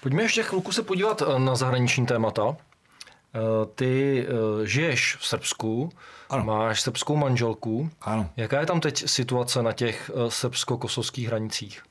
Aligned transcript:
Pojďme 0.00 0.22
ještě 0.22 0.42
chvilku 0.42 0.72
se 0.72 0.82
podívat 0.82 1.22
eh, 1.22 1.38
na 1.38 1.56
zahraniční 1.56 2.06
témata. 2.06 2.56
Eh, 3.34 3.38
ty 3.74 4.26
eh, 4.28 4.66
žiješ 4.66 5.16
v 5.16 5.26
Srbsku, 5.26 5.90
ano. 6.30 6.44
máš 6.44 6.80
srbskou 6.80 7.16
manželku. 7.16 7.90
Ano. 8.00 8.30
Jaká 8.36 8.60
je 8.60 8.66
tam 8.66 8.80
teď 8.80 9.08
situace 9.08 9.62
na 9.62 9.72
těch 9.72 10.10
srbsko-kosovských 10.28 11.26
hranicích? 11.26 11.82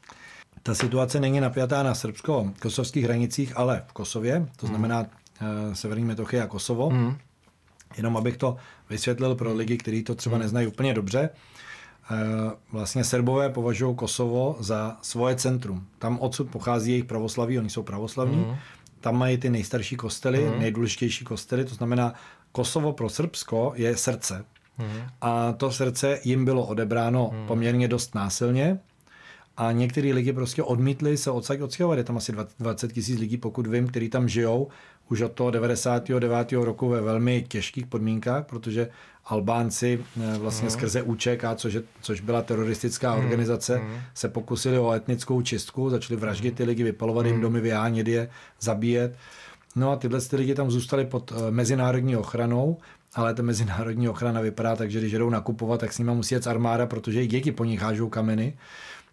Ta 0.63 0.75
situace 0.75 1.19
není 1.19 1.39
napjatá 1.39 1.83
na 1.83 1.93
srbsko-kosovských 1.93 3.03
hranicích, 3.03 3.57
ale 3.57 3.83
v 3.87 3.93
Kosově, 3.93 4.47
to 4.55 4.67
hmm. 4.67 4.75
znamená 4.75 5.05
hmm. 5.35 5.75
Severní 5.75 6.05
Metochy 6.05 6.41
a 6.41 6.47
Kosovo. 6.47 6.89
Hmm. 6.89 7.17
Jenom 7.97 8.17
abych 8.17 8.37
to 8.37 8.57
vysvětlil 8.89 9.35
pro 9.35 9.53
lidi, 9.53 9.77
kteří 9.77 10.03
to 10.03 10.15
třeba 10.15 10.35
hmm. 10.35 10.43
neznají 10.43 10.67
úplně 10.67 10.93
dobře. 10.93 11.29
Vlastně 12.71 13.03
Srbové 13.03 13.49
považují 13.49 13.95
Kosovo 13.95 14.55
za 14.59 14.97
svoje 15.01 15.35
centrum. 15.35 15.87
Tam 15.99 16.19
odsud 16.19 16.49
pochází 16.49 16.91
jejich 16.91 17.05
pravoslaví, 17.05 17.59
oni 17.59 17.69
jsou 17.69 17.83
pravoslavní. 17.83 18.43
Hmm. 18.43 18.55
Tam 18.99 19.17
mají 19.17 19.37
ty 19.37 19.49
nejstarší 19.49 19.95
kostely, 19.95 20.45
hmm. 20.45 20.59
nejdůležitější 20.59 21.25
kostely, 21.25 21.65
to 21.65 21.75
znamená 21.75 22.13
Kosovo 22.51 22.93
pro 22.93 23.09
Srbsko 23.09 23.73
je 23.75 23.97
srdce. 23.97 24.45
Hmm. 24.77 25.01
A 25.21 25.51
to 25.51 25.71
srdce 25.71 26.19
jim 26.23 26.45
bylo 26.45 26.65
odebráno 26.65 27.29
hmm. 27.33 27.47
poměrně 27.47 27.87
dost 27.87 28.15
násilně 28.15 28.79
a 29.57 29.71
některý 29.71 30.13
lidi 30.13 30.33
prostě 30.33 30.63
odmítli 30.63 31.17
se 31.17 31.31
odsaď 31.31 31.61
odstěhovat. 31.61 31.97
Je 31.97 32.03
tam 32.03 32.17
asi 32.17 32.33
20 32.59 32.93
tisíc 32.93 33.19
lidí, 33.19 33.37
pokud 33.37 33.67
vím, 33.67 33.87
kteří 33.87 34.09
tam 34.09 34.29
žijou 34.29 34.67
už 35.09 35.21
od 35.21 35.31
toho 35.31 35.51
99. 35.51 36.51
roku 36.51 36.89
ve 36.89 37.01
velmi 37.01 37.45
těžkých 37.47 37.85
podmínkách, 37.85 38.45
protože 38.45 38.89
Albánci 39.25 39.99
eh, 40.21 40.37
vlastně 40.37 40.65
mm. 40.65 40.69
skrze 40.69 41.01
UČK, 41.01 41.43
což, 41.55 41.73
je, 41.73 41.83
což 42.01 42.21
byla 42.21 42.41
teroristická 42.41 43.15
mm. 43.15 43.19
organizace, 43.19 43.77
mm. 43.77 43.97
se 44.13 44.29
pokusili 44.29 44.79
o 44.79 44.91
etnickou 44.91 45.41
čistku, 45.41 45.89
začali 45.89 46.19
vraždit 46.19 46.55
ty 46.55 46.63
lidi, 46.63 46.83
vypalovat 46.83 47.25
mm. 47.25 47.31
jim 47.31 47.41
domy, 47.41 47.61
vyhánět 47.61 48.07
je, 48.07 48.29
zabíjet. 48.61 49.15
No 49.75 49.91
a 49.91 49.95
tyhle 49.95 50.21
ty 50.21 50.35
lidi 50.35 50.55
tam 50.55 50.71
zůstali 50.71 51.05
pod 51.05 51.31
eh, 51.31 51.51
mezinárodní 51.51 52.15
ochranou, 52.15 52.77
ale 53.15 53.33
ta 53.33 53.43
mezinárodní 53.43 54.09
ochrana 54.09 54.41
vypadá 54.41 54.75
tak, 54.75 54.91
že 54.91 54.99
když 54.99 55.11
jdou 55.11 55.29
nakupovat, 55.29 55.79
tak 55.79 55.93
s 55.93 55.97
nimi 55.97 56.11
musí 56.11 56.35
jet 56.35 56.47
armáda, 56.47 56.85
protože 56.85 57.23
i 57.23 57.27
děti 57.27 57.51
po 57.51 57.65
nich 57.65 57.81
hážou 57.81 58.09
kameny. 58.09 58.57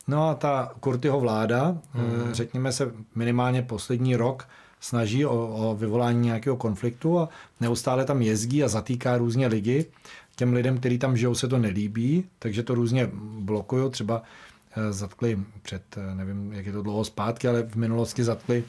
No 0.09 0.29
a 0.29 0.35
ta 0.35 0.73
Kurtyho 0.81 1.21
vláda, 1.21 1.79
mm. 1.95 2.33
řekněme 2.33 2.73
se 2.73 2.93
minimálně 3.15 3.63
poslední 3.63 4.17
rok, 4.17 4.49
snaží 4.81 5.27
o, 5.27 5.49
o 5.49 5.75
vyvolání 5.75 6.21
nějakého 6.21 6.57
konfliktu 6.57 7.19
a 7.19 7.29
neustále 7.61 8.05
tam 8.05 8.23
jezdí 8.23 8.65
a 8.65 8.69
zatýká 8.69 9.19
různě 9.19 9.47
lidi. 9.47 9.87
Těm 10.37 10.53
lidem, 10.53 10.79
kteří 10.79 10.99
tam 10.99 11.17
žijou, 11.17 11.35
se 11.35 11.49
to 11.49 11.59
nelíbí, 11.59 12.25
takže 12.39 12.63
to 12.63 12.75
různě 12.75 13.11
blokují. 13.39 13.91
Třeba 13.91 14.23
eh, 14.77 14.93
zatkli 14.93 15.39
před, 15.63 15.83
eh, 15.97 16.15
nevím, 16.15 16.53
jak 16.53 16.67
je 16.67 16.73
to 16.73 16.83
dlouho 16.83 17.05
zpátky, 17.05 17.49
ale 17.49 17.63
v 17.63 17.77
minulosti 17.77 18.25
zatkli 18.25 18.65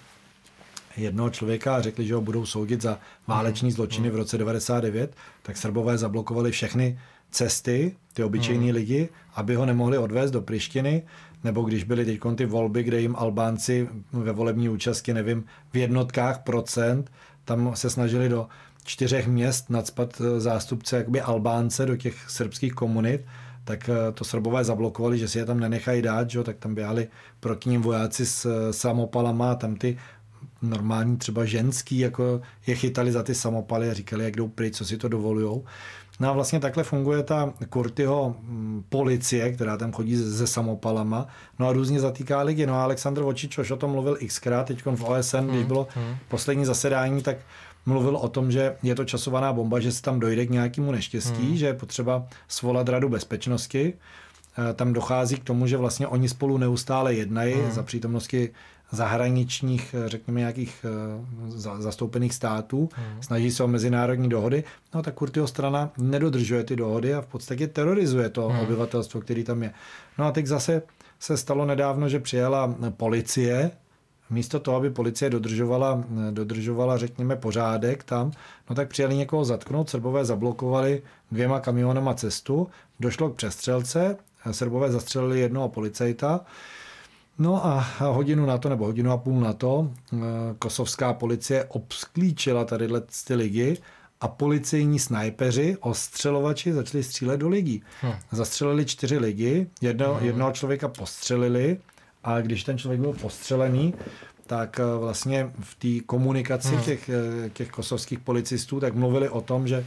jednoho 0.97 1.29
člověka 1.29 1.75
a 1.75 1.81
řekli, 1.81 2.07
že 2.07 2.15
ho 2.15 2.21
budou 2.21 2.45
soudit 2.45 2.81
za 2.81 2.99
váleční 3.27 3.67
mhm. 3.67 3.75
zločiny 3.75 4.09
v 4.09 4.15
roce 4.15 4.37
99, 4.37 5.15
tak 5.41 5.57
Srbové 5.57 5.97
zablokovali 5.97 6.51
všechny 6.51 6.99
cesty, 7.35 7.95
ty 8.13 8.23
obyčejní 8.23 8.65
hmm. 8.65 8.75
lidi, 8.75 9.09
aby 9.35 9.55
ho 9.55 9.65
nemohli 9.65 9.97
odvést 9.97 10.31
do 10.31 10.41
Prištiny, 10.41 11.03
nebo 11.43 11.61
když 11.61 11.83
byly 11.83 12.05
teď 12.05 12.19
ty 12.35 12.45
volby, 12.45 12.83
kde 12.83 13.01
jim 13.01 13.15
Albánci 13.15 13.89
ve 14.13 14.31
volební 14.31 14.69
účasti, 14.69 15.13
nevím, 15.13 15.43
v 15.73 15.77
jednotkách 15.77 16.39
procent, 16.43 17.11
tam 17.45 17.71
se 17.75 17.89
snažili 17.89 18.29
do 18.29 18.47
čtyřech 18.83 19.27
měst 19.27 19.69
nadspat 19.69 20.21
eh, 20.21 20.39
zástupce 20.39 20.97
jakoby 20.97 21.21
Albánce 21.21 21.85
do 21.85 21.97
těch 21.97 22.29
srbských 22.29 22.73
komunit, 22.73 23.21
tak 23.63 23.89
eh, 23.89 24.11
to 24.11 24.23
Srbové 24.23 24.63
zablokovali, 24.63 25.17
že 25.19 25.27
si 25.27 25.37
je 25.37 25.45
tam 25.45 25.59
nenechají 25.59 26.01
dát, 26.01 26.29
že? 26.29 26.43
tak 26.43 26.57
tam 26.57 26.75
běhali 26.75 27.07
proti 27.39 27.69
ním 27.69 27.81
vojáci 27.81 28.25
s 28.25 28.45
eh, 28.45 28.73
samopalama 28.73 29.51
a 29.51 29.55
tam 29.55 29.75
ty 29.75 29.97
normální 30.61 31.17
třeba 31.17 31.45
ženský, 31.45 31.99
jako 31.99 32.41
je 32.67 32.75
chytali 32.75 33.11
za 33.11 33.23
ty 33.23 33.35
samopaly 33.35 33.89
a 33.89 33.93
říkali, 33.93 34.23
jak 34.23 34.35
jdou 34.35 34.47
pryč, 34.47 34.75
co 34.75 34.85
si 34.85 34.97
to 34.97 35.07
dovolujou. 35.07 35.65
No 36.19 36.29
a 36.29 36.33
vlastně 36.33 36.59
takhle 36.59 36.83
funguje 36.83 37.23
ta 37.23 37.53
Kurtyho 37.69 38.35
mm, 38.41 38.83
policie, 38.89 39.51
která 39.51 39.77
tam 39.77 39.91
chodí 39.91 40.17
se 40.17 40.47
samopalama, 40.47 41.27
no 41.59 41.67
a 41.67 41.73
různě 41.73 41.99
zatýká 41.99 42.41
lidi. 42.41 42.65
No 42.65 42.73
a 42.73 42.83
Aleksandr 42.83 43.21
Vočičoš 43.21 43.71
o 43.71 43.77
tom 43.77 43.91
mluvil 43.91 44.17
xkrát, 44.27 44.67
teď 44.67 44.85
v 44.85 45.03
OSN, 45.03 45.37
hmm. 45.37 45.47
když 45.47 45.63
bylo 45.63 45.87
hmm. 45.95 46.15
poslední 46.27 46.65
zasedání, 46.65 47.21
tak 47.21 47.37
mluvil 47.85 48.17
o 48.17 48.27
tom, 48.27 48.51
že 48.51 48.75
je 48.83 48.95
to 48.95 49.05
časovaná 49.05 49.53
bomba, 49.53 49.79
že 49.79 49.91
se 49.91 50.01
tam 50.01 50.19
dojde 50.19 50.45
k 50.45 50.49
nějakému 50.49 50.91
neštěstí, 50.91 51.47
hmm. 51.47 51.57
že 51.57 51.65
je 51.65 51.73
potřeba 51.73 52.27
svolat 52.47 52.89
radu 52.89 53.09
bezpečnosti. 53.09 53.93
Eh, 54.57 54.73
tam 54.73 54.93
dochází 54.93 55.35
k 55.35 55.43
tomu, 55.43 55.67
že 55.67 55.77
vlastně 55.77 56.07
oni 56.07 56.29
spolu 56.29 56.57
neustále 56.57 57.13
jednají 57.13 57.53
hmm. 57.53 57.71
za 57.71 57.83
přítomnosti 57.83 58.49
zahraničních, 58.91 59.95
eh, 60.05 60.09
řekněme, 60.09 60.39
nějakých 60.39 60.85
eh, 60.85 61.81
zastoupených 61.81 62.33
států, 62.33 62.89
hmm. 62.93 63.23
snaží 63.23 63.51
se 63.51 63.63
o 63.63 63.67
mezinárodní 63.67 64.29
dohody, 64.29 64.63
no 64.93 65.01
tak 65.01 65.13
Kurtyho 65.13 65.47
strana 65.47 65.91
nedodržuje 65.97 66.63
ty 66.63 66.75
dohody 66.75 67.13
a 67.13 67.21
v 67.21 67.27
podstatě 67.27 67.67
terorizuje 67.67 68.29
to 68.29 68.47
hmm. 68.47 68.59
obyvatelstvo, 68.59 69.21
který 69.21 69.43
tam 69.43 69.63
je. 69.63 69.73
No 70.17 70.25
a 70.25 70.31
teď 70.31 70.45
zase 70.45 70.81
se 71.19 71.37
stalo 71.37 71.65
nedávno, 71.65 72.09
že 72.09 72.19
přijela 72.19 72.75
policie, 72.89 73.71
místo 74.29 74.59
toho, 74.59 74.77
aby 74.77 74.89
policie 74.89 75.29
dodržovala, 75.29 76.03
dodržovala, 76.31 76.97
řekněme, 76.97 77.35
pořádek 77.35 78.03
tam, 78.03 78.31
no 78.69 78.75
tak 78.75 78.89
přijeli 78.89 79.15
někoho 79.15 79.45
zatknout, 79.45 79.89
Srbové 79.89 80.25
zablokovali 80.25 81.01
dvěma 81.31 81.59
kamionama 81.59 82.13
cestu, 82.13 82.67
došlo 82.99 83.29
k 83.29 83.35
přestřelce, 83.35 84.17
Srbové 84.51 84.91
zastřelili 84.91 85.39
jednoho 85.39 85.69
policajta, 85.69 86.41
No 87.37 87.65
a 87.65 87.79
hodinu 87.99 88.45
na 88.45 88.57
to, 88.57 88.69
nebo 88.69 88.85
hodinu 88.85 89.11
a 89.11 89.17
půl 89.17 89.39
na 89.39 89.53
to, 89.53 89.91
eh, 90.13 90.17
kosovská 90.59 91.13
policie 91.13 91.65
obsklíčila 91.65 92.65
tady 92.65 92.87
ty 93.27 93.35
lidi 93.35 93.77
a 94.21 94.27
policejní 94.27 94.99
snajpeři, 94.99 95.77
ostřelovači 95.79 96.73
začali 96.73 97.03
střílet 97.03 97.37
do 97.37 97.49
lidí. 97.49 97.83
Hmm. 98.01 98.13
Zastřelili 98.31 98.85
čtyři 98.85 99.17
lidi, 99.17 99.67
jedno, 99.81 100.13
hmm. 100.13 100.25
jednoho 100.25 100.51
člověka 100.51 100.87
postřelili 100.87 101.77
a 102.23 102.41
když 102.41 102.63
ten 102.63 102.77
člověk 102.77 103.01
byl 103.01 103.13
postřelený, 103.13 103.93
tak 104.47 104.79
eh, 104.79 104.99
vlastně 104.99 105.51
v 105.59 105.75
té 105.75 106.05
komunikaci 106.05 106.75
hmm. 106.75 106.83
těch, 106.83 107.09
eh, 107.09 107.49
těch 107.49 107.69
kosovských 107.69 108.19
policistů 108.19 108.79
tak 108.79 108.95
mluvili 108.95 109.29
o 109.29 109.41
tom, 109.41 109.67
že 109.67 109.85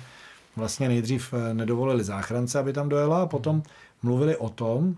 vlastně 0.56 0.88
nejdřív 0.88 1.34
nedovolili 1.52 2.04
záchrance, 2.04 2.58
aby 2.58 2.72
tam 2.72 2.88
dojela 2.88 3.22
a 3.22 3.26
potom 3.26 3.62
mluvili 4.02 4.36
o 4.36 4.48
tom, 4.48 4.96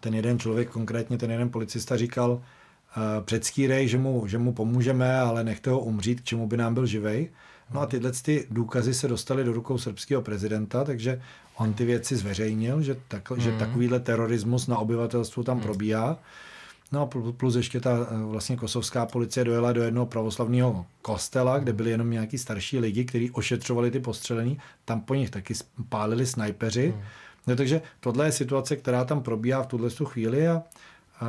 ten 0.00 0.14
jeden 0.14 0.38
člověk, 0.38 0.70
konkrétně 0.70 1.18
ten 1.18 1.30
jeden 1.30 1.50
policista 1.50 1.96
říkal, 1.96 2.30
uh, 2.30 2.42
předstírej, 3.24 3.88
že 3.88 3.98
mu, 3.98 4.26
že 4.26 4.38
mu 4.38 4.52
pomůžeme, 4.52 5.20
ale 5.20 5.44
nechte 5.44 5.70
ho 5.70 5.80
umřít, 5.80 6.20
k 6.20 6.24
čemu 6.24 6.46
by 6.46 6.56
nám 6.56 6.74
byl 6.74 6.86
živej. 6.86 7.28
No 7.74 7.80
a 7.80 7.86
tyhle 7.86 8.12
ty 8.12 8.46
důkazy 8.50 8.94
se 8.94 9.08
dostaly 9.08 9.44
do 9.44 9.52
rukou 9.52 9.78
srbského 9.78 10.22
prezidenta, 10.22 10.84
takže 10.84 11.20
on 11.56 11.72
ty 11.72 11.84
věci 11.84 12.16
zveřejnil, 12.16 12.82
že, 12.82 12.96
tak, 13.08 13.30
mm. 13.30 13.40
že 13.40 13.50
mhm. 13.50 13.58
takovýhle 13.58 14.00
terorismus 14.00 14.66
na 14.66 14.78
obyvatelstvu 14.78 15.42
tam 15.42 15.56
mm. 15.56 15.62
probíhá. 15.62 16.18
No 16.92 17.02
a 17.02 17.32
plus 17.36 17.54
ještě 17.54 17.80
ta 17.80 17.90
eh, 18.10 18.24
vlastně 18.24 18.56
kosovská 18.56 19.06
policie 19.06 19.44
dojela 19.44 19.72
do 19.72 19.82
jednoho 19.82 20.06
pravoslavného 20.06 20.86
kostela, 21.02 21.58
kde 21.58 21.72
byli 21.72 21.90
jenom 21.90 22.10
nějaký 22.10 22.38
starší 22.38 22.78
lidi, 22.78 23.04
kteří 23.04 23.30
ošetřovali 23.30 23.90
ty 23.90 24.00
postřelení. 24.00 24.58
Tam 24.84 25.00
po 25.00 25.14
nich 25.14 25.30
taky 25.30 25.54
pálili 25.88 26.26
snajpeři. 26.26 26.94
Mm. 26.96 27.02
No, 27.46 27.56
takže 27.56 27.82
tohle 28.00 28.26
je 28.26 28.32
situace, 28.32 28.76
která 28.76 29.04
tam 29.04 29.22
probíhá 29.22 29.62
v 29.62 29.66
tuhle 29.66 29.90
chvíli 30.04 30.48
a, 30.48 30.62
a 31.20 31.28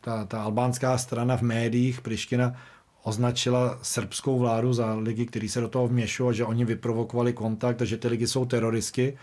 ta, 0.00 0.24
ta 0.24 0.42
albánská 0.42 0.98
strana 0.98 1.36
v 1.36 1.42
médiích, 1.42 2.00
Priština, 2.00 2.54
označila 3.02 3.78
srbskou 3.82 4.38
vládu 4.38 4.72
za 4.72 4.94
lidi, 4.94 5.26
kteří 5.26 5.48
se 5.48 5.60
do 5.60 5.68
toho 5.68 5.88
vměšují, 5.88 6.36
že 6.36 6.44
oni 6.44 6.64
vyprovokovali 6.64 7.32
kontakt 7.32 7.82
a 7.82 7.84
že 7.84 7.96
ty 7.96 8.08
lidi 8.08 8.26
jsou 8.26 8.44
teroristky. 8.44 9.18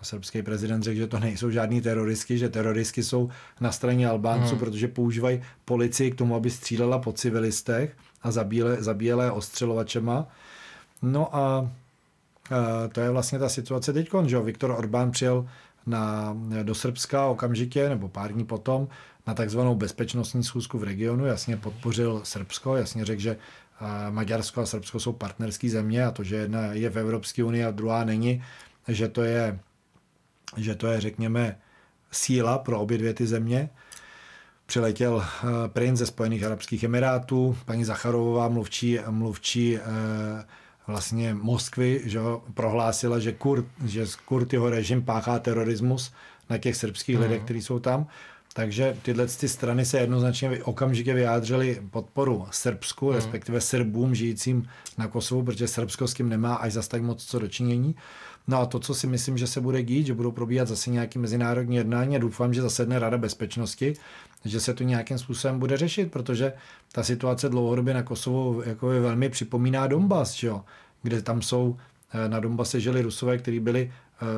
A 0.00 0.04
srbský 0.04 0.42
prezident 0.42 0.82
řekl, 0.82 0.96
že 0.96 1.06
to 1.06 1.20
nejsou 1.20 1.50
žádní 1.50 1.80
teroristky, 1.80 2.38
že 2.38 2.48
teroristky 2.48 3.02
jsou 3.02 3.28
na 3.60 3.72
straně 3.72 4.08
Albánců, 4.08 4.50
hmm. 4.50 4.58
protože 4.58 4.88
používají 4.88 5.42
policii 5.64 6.10
k 6.10 6.14
tomu, 6.14 6.36
aby 6.36 6.50
střílela 6.50 6.98
po 6.98 7.12
civilistech 7.12 7.96
a 8.22 8.30
zabíjela, 8.30 8.70
zabíjela 8.78 9.32
ostřelovačema. 9.32 10.28
No 11.02 11.36
a 11.36 11.70
to 12.92 13.00
je 13.00 13.10
vlastně 13.10 13.38
ta 13.38 13.48
situace 13.48 13.92
teď, 13.92 14.08
že 14.26 14.40
Viktor 14.40 14.70
Orbán 14.70 15.10
přijel 15.10 15.46
na, 15.86 16.36
do 16.62 16.74
Srbska 16.74 17.26
okamžitě, 17.26 17.88
nebo 17.88 18.08
pár 18.08 18.32
dní 18.32 18.44
potom, 18.44 18.88
na 19.26 19.34
takzvanou 19.34 19.74
bezpečnostní 19.74 20.44
schůzku 20.44 20.78
v 20.78 20.84
regionu, 20.84 21.26
jasně 21.26 21.56
podpořil 21.56 22.20
Srbsko, 22.24 22.76
jasně 22.76 23.04
řekl, 23.04 23.20
že 23.20 23.30
eh, 23.30 24.10
Maďarsko 24.10 24.60
a 24.60 24.66
Srbsko 24.66 25.00
jsou 25.00 25.12
partnerské 25.12 25.70
země 25.70 26.04
a 26.04 26.10
to, 26.10 26.24
že 26.24 26.36
jedna 26.36 26.72
je 26.72 26.90
v 26.90 26.98
Evropské 26.98 27.44
unii 27.44 27.64
a 27.64 27.70
druhá 27.70 28.04
není, 28.04 28.42
že 28.88 29.08
to 29.08 29.22
je, 29.22 29.58
že 30.56 30.74
to 30.74 30.86
je, 30.86 31.00
řekněme, 31.00 31.58
síla 32.10 32.58
pro 32.58 32.80
obě 32.80 32.98
dvě 32.98 33.14
ty 33.14 33.26
země. 33.26 33.70
Přiletěl 34.66 35.24
eh, 35.24 35.46
princ 35.68 35.98
ze 35.98 36.06
Spojených 36.06 36.44
Arabských 36.44 36.84
Emirátů, 36.84 37.56
paní 37.64 37.84
Zacharová, 37.84 38.48
mluvčí, 38.48 38.98
mluvčí 39.10 39.78
vlastně 40.86 41.34
Moskvy 41.34 42.00
že 42.04 42.20
prohlásila, 42.54 43.18
že, 43.18 43.32
Kurt, 43.32 43.66
že 43.84 44.06
Kurtyho 44.24 44.70
režim 44.70 45.02
páchá 45.02 45.38
terorismus 45.38 46.12
na 46.50 46.58
těch 46.58 46.76
srbských 46.76 47.16
mm. 47.16 47.22
lidech, 47.22 47.42
kteří 47.42 47.62
jsou 47.62 47.78
tam. 47.78 48.06
Takže 48.56 48.96
tyhle 49.02 49.26
ty 49.26 49.48
strany 49.48 49.84
se 49.84 49.98
jednoznačně 49.98 50.64
okamžitě 50.64 51.14
vyjádřily 51.14 51.82
podporu 51.90 52.46
Srbsku, 52.50 53.06
hmm. 53.06 53.14
respektive 53.14 53.60
Srbům 53.60 54.14
žijícím 54.14 54.68
na 54.98 55.08
Kosovu, 55.08 55.42
protože 55.42 55.68
Srbsko 55.68 56.08
s 56.08 56.14
tím 56.14 56.28
nemá 56.28 56.54
až 56.54 56.72
zas 56.72 56.88
tak 56.88 57.02
moc 57.02 57.24
co 57.24 57.38
dočinění. 57.38 57.94
No 58.48 58.60
a 58.60 58.66
to, 58.66 58.78
co 58.78 58.94
si 58.94 59.06
myslím, 59.06 59.38
že 59.38 59.46
se 59.46 59.60
bude 59.60 59.82
dít, 59.82 60.06
že 60.06 60.14
budou 60.14 60.32
probíhat 60.32 60.68
zase 60.68 60.90
nějaký 60.90 61.18
mezinárodní 61.18 61.76
jednání 61.76 62.16
a 62.16 62.18
doufám, 62.18 62.54
že 62.54 62.62
zasedne 62.62 62.98
Rada 62.98 63.18
bezpečnosti, 63.18 63.94
že 64.48 64.60
se 64.60 64.74
to 64.74 64.84
nějakým 64.84 65.18
způsobem 65.18 65.58
bude 65.58 65.76
řešit, 65.76 66.10
protože 66.12 66.52
ta 66.92 67.02
situace 67.02 67.48
dlouhodobě 67.48 67.94
na 67.94 68.02
Kosovu 68.02 68.62
jako 68.66 68.92
je 68.92 69.00
velmi 69.00 69.28
připomíná 69.28 69.86
Donbass, 69.86 70.34
že 70.34 70.46
jo? 70.46 70.62
kde 71.06 71.22
tam 71.22 71.42
jsou, 71.42 71.76
eh, 72.14 72.28
na 72.28 72.40
Donbase 72.40 72.80
žili 72.80 73.02
Rusové, 73.02 73.38
kteří 73.38 73.60
byli 73.60 73.92
uh, 74.22 74.28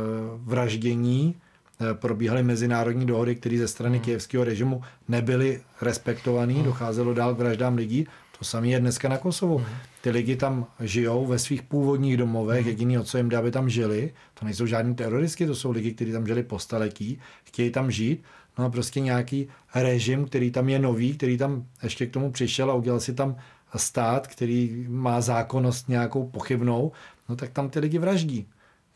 vraždění, 0.48 1.36
uh, 1.80 1.86
probíhaly 1.92 2.42
mezinárodní 2.42 3.06
dohody, 3.06 3.36
které 3.36 3.58
ze 3.58 3.68
strany 3.68 3.96
hmm. 3.96 4.04
kijevského 4.04 4.44
režimu 4.44 4.82
nebyly 5.08 5.60
respektované, 5.80 6.52
hmm. 6.52 6.64
docházelo 6.64 7.14
dál 7.14 7.34
k 7.34 7.38
vraždám 7.38 7.76
lidí. 7.76 8.06
To 8.38 8.44
samé 8.44 8.68
je 8.68 8.80
dneska 8.80 9.08
na 9.08 9.18
Kosovu. 9.18 9.58
Hmm. 9.58 9.66
Ty 10.00 10.10
lidi 10.10 10.36
tam 10.36 10.66
žijou 10.80 11.26
ve 11.26 11.38
svých 11.38 11.62
původních 11.62 12.16
domovech, 12.16 12.60
hmm. 12.60 12.68
jediný, 12.68 12.98
o 12.98 13.04
co 13.04 13.16
jim 13.16 13.28
jde, 13.28 13.36
aby 13.36 13.50
tam 13.50 13.70
žili. 13.70 14.12
To 14.34 14.44
nejsou 14.44 14.66
žádní 14.66 14.94
teroristi, 14.94 15.46
to 15.46 15.54
jsou 15.54 15.70
lidi, 15.70 15.94
kteří 15.94 16.12
tam 16.12 16.26
žili 16.26 16.42
po 16.42 16.58
staletí, 16.58 17.20
chtějí 17.44 17.70
tam 17.70 17.90
žít. 17.90 18.22
No 18.58 18.64
a 18.64 18.70
prostě 18.70 19.00
nějaký 19.00 19.48
režim, 19.74 20.24
který 20.24 20.50
tam 20.50 20.68
je 20.68 20.78
nový, 20.78 21.16
který 21.16 21.38
tam 21.38 21.66
ještě 21.82 22.06
k 22.06 22.12
tomu 22.12 22.32
přišel 22.32 22.70
a 22.70 22.74
udělal 22.74 23.00
si 23.00 23.14
tam 23.14 23.36
stát, 23.76 24.26
který 24.26 24.86
má 24.88 25.20
zákonnost 25.20 25.88
nějakou 25.88 26.28
pochybnou, 26.28 26.92
no 27.28 27.36
tak 27.36 27.50
tam 27.50 27.70
ty 27.70 27.78
lidi 27.78 27.98
vraždí. 27.98 28.46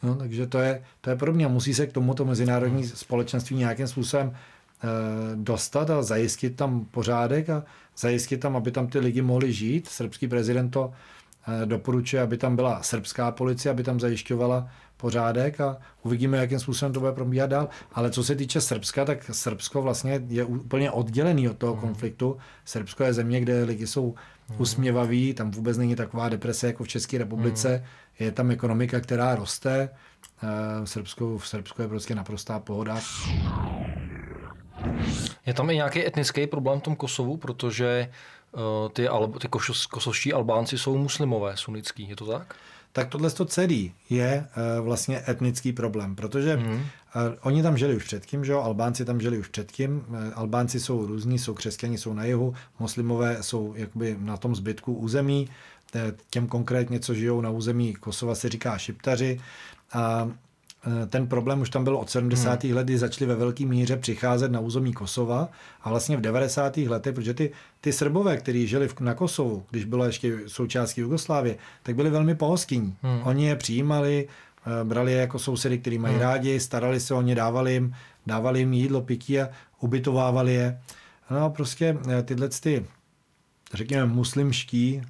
No, 0.03 0.15
takže 0.15 0.47
to 0.47 0.59
je, 0.59 0.83
to 1.01 1.11
je 1.11 1.17
podobně. 1.17 1.49
Musí 1.49 1.75
se 1.75 1.87
k 1.87 1.93
tomuto 1.93 2.25
mezinárodní 2.25 2.87
společenství 2.87 3.57
nějakým 3.57 3.87
způsobem 3.87 4.33
e, 4.33 4.37
dostat 5.37 5.91
a 5.91 6.03
zajistit 6.03 6.57
tam 6.57 6.85
pořádek 6.85 7.51
a 7.51 7.65
zajistit 7.97 8.37
tam, 8.37 8.57
aby 8.57 8.71
tam 8.71 8.87
ty 8.87 8.99
lidi 8.99 9.23
mohli 9.23 9.53
žít. 9.53 9.89
Srbský 9.89 10.29
prezident 10.29 10.71
to 10.71 10.93
doporučuje, 11.65 12.23
aby 12.23 12.37
tam 12.39 12.57
byla 12.57 12.83
srbská 12.83 13.31
policie, 13.31 13.73
aby 13.73 13.83
tam 13.83 14.01
zajišťovala 14.01 14.69
pořádek 14.97 15.61
a 15.61 15.77
uvidíme, 16.03 16.39
jakým 16.39 16.59
způsobem 16.59 16.93
to 16.93 17.01
bude 17.01 17.13
probíhat 17.13 17.51
dál. 17.51 17.69
Ale 17.93 18.11
co 18.11 18.25
se 18.25 18.37
týče 18.37 18.61
Srbska, 18.61 19.05
tak 19.05 19.25
Srbsko 19.33 19.83
vlastně 19.83 20.23
je 20.29 20.45
úplně 20.45 20.91
oddělený 20.91 21.49
od 21.49 21.59
toho 21.59 21.73
mhm. 21.73 21.81
konfliktu. 21.81 22.37
Srbsko 22.65 23.05
je 23.05 23.13
země, 23.13 23.41
kde 23.41 23.65
lidi 23.65 23.87
jsou 23.87 24.15
mm. 24.51 24.57
usměvaví, 24.59 25.35
tam 25.35 25.51
vůbec 25.51 25.79
není 25.79 25.97
taková 25.97 26.29
deprese 26.29 26.67
jako 26.67 26.85
v 26.85 26.89
České 26.89 27.19
republice. 27.19 27.79
Mm. 27.79 28.25
Je 28.25 28.33
tam 28.33 28.51
ekonomika, 28.51 29.01
která 29.01 29.35
roste. 29.35 29.91
Eh, 30.43 30.85
v 30.85 30.87
Srbsku, 30.87 31.39
v 31.39 31.49
Srbsku 31.49 31.83
je 31.83 31.89
prostě 31.89 32.15
naprostá 32.15 32.59
pohoda. 32.59 33.01
Je 35.47 35.55
tam 35.55 35.71
i 35.71 35.75
nějaký 35.75 36.07
etnický 36.07 36.47
problém 36.47 36.81
v 36.81 36.83
tom 36.83 36.97
Kosovu, 36.97 37.37
protože 37.37 38.11
uh, 38.53 38.61
ty, 38.93 39.09
ty 39.41 39.49
kosovští 39.91 40.33
Albánci 40.33 40.79
jsou 40.79 40.99
muslimové, 40.99 41.57
sunnický, 41.57 42.09
je 42.09 42.17
to 42.17 42.27
tak? 42.27 42.55
tak 42.93 43.09
tohle 43.09 43.31
to 43.31 43.45
celý 43.45 43.95
je 44.11 44.47
uh, 44.79 44.85
vlastně 44.85 45.23
etnický 45.29 45.73
problém, 45.73 46.17
protože 46.17 46.57
mm. 46.57 46.73
uh, 46.73 46.81
oni 47.41 47.63
tam 47.63 47.77
žili 47.77 47.97
už 47.97 48.05
předtím, 48.05 48.45
že 48.45 48.53
jo, 48.53 48.61
Albánci 48.61 49.05
tam 49.05 49.21
žili 49.21 49.39
už 49.39 49.49
předtím, 49.49 50.05
uh, 50.09 50.17
Albánci 50.35 50.81
jsou 50.81 51.07
různí, 51.07 51.39
jsou 51.39 51.55
křesťani, 51.55 51.99
jsou 51.99 52.15
na 52.15 52.25
jihu, 52.25 52.55
muslimové 52.79 53.43
jsou 53.43 53.75
jakoby 53.77 54.17
na 54.21 54.37
tom 54.37 54.57
zbytku 54.57 54.95
území, 54.95 55.49
těm 56.31 56.47
konkrétně, 56.47 57.01
co 57.01 57.15
žijou 57.15 57.41
na 57.41 57.51
území 57.51 57.95
Kosova, 57.95 58.35
se 58.35 58.49
říká 58.49 58.79
šiptaři 58.79 59.41
a 59.93 60.29
Eh, 60.29 60.33
ten 61.07 61.27
problém 61.27 61.61
už 61.61 61.71
tam 61.71 61.85
byl 61.85 61.97
od 61.97 62.11
70. 62.11 62.65
Hmm. 62.65 62.75
let, 62.75 62.85
kdy 62.85 62.99
začali 62.99 63.29
ve 63.29 63.35
velké 63.35 63.67
míře 63.67 63.97
přicházet 63.97 64.53
na 64.53 64.61
území 64.61 64.93
Kosova 64.93 65.49
a 65.83 65.91
vlastně 65.91 66.17
v 66.17 66.21
90. 66.21 66.77
letech, 66.77 67.15
protože 67.15 67.35
ty, 67.35 67.53
ty 67.81 67.93
Srbové, 67.93 68.37
kteří 68.37 68.67
žili 68.67 68.89
v, 68.89 69.01
na 69.01 69.15
Kosovu, 69.15 69.65
když 69.71 69.85
bylo 69.85 70.05
ještě 70.05 70.39
součástí 70.47 71.01
Jugoslávie, 71.01 71.57
tak 71.83 71.97
byli 71.97 72.11
velmi 72.11 72.35
pohostinní. 72.35 72.97
Hmm. 73.03 73.23
Oni 73.23 73.47
je 73.47 73.57
přijímali, 73.57 74.29
eh, 74.67 74.85
brali 74.85 75.13
je 75.13 75.19
jako 75.19 75.39
sousedy, 75.39 75.79
který 75.79 75.99
mají 75.99 76.15
hmm. 76.15 76.23
rádi, 76.23 76.61
starali 76.61 77.01
se 77.01 77.15
o 77.15 77.23
ně, 77.23 77.35
dávali 77.35 77.73
jim, 77.73 77.95
dávali 78.27 78.59
jim 78.59 78.73
jídlo, 78.73 79.01
pití 79.01 79.41
a 79.41 79.49
ubytovávali 79.81 80.55
je. 80.55 80.81
No 81.31 81.51
prostě 81.51 81.99
eh, 82.11 82.23
tyhle 82.23 82.49
ty, 82.49 82.87
řekněme, 83.75 84.07
muslimští 84.07 85.03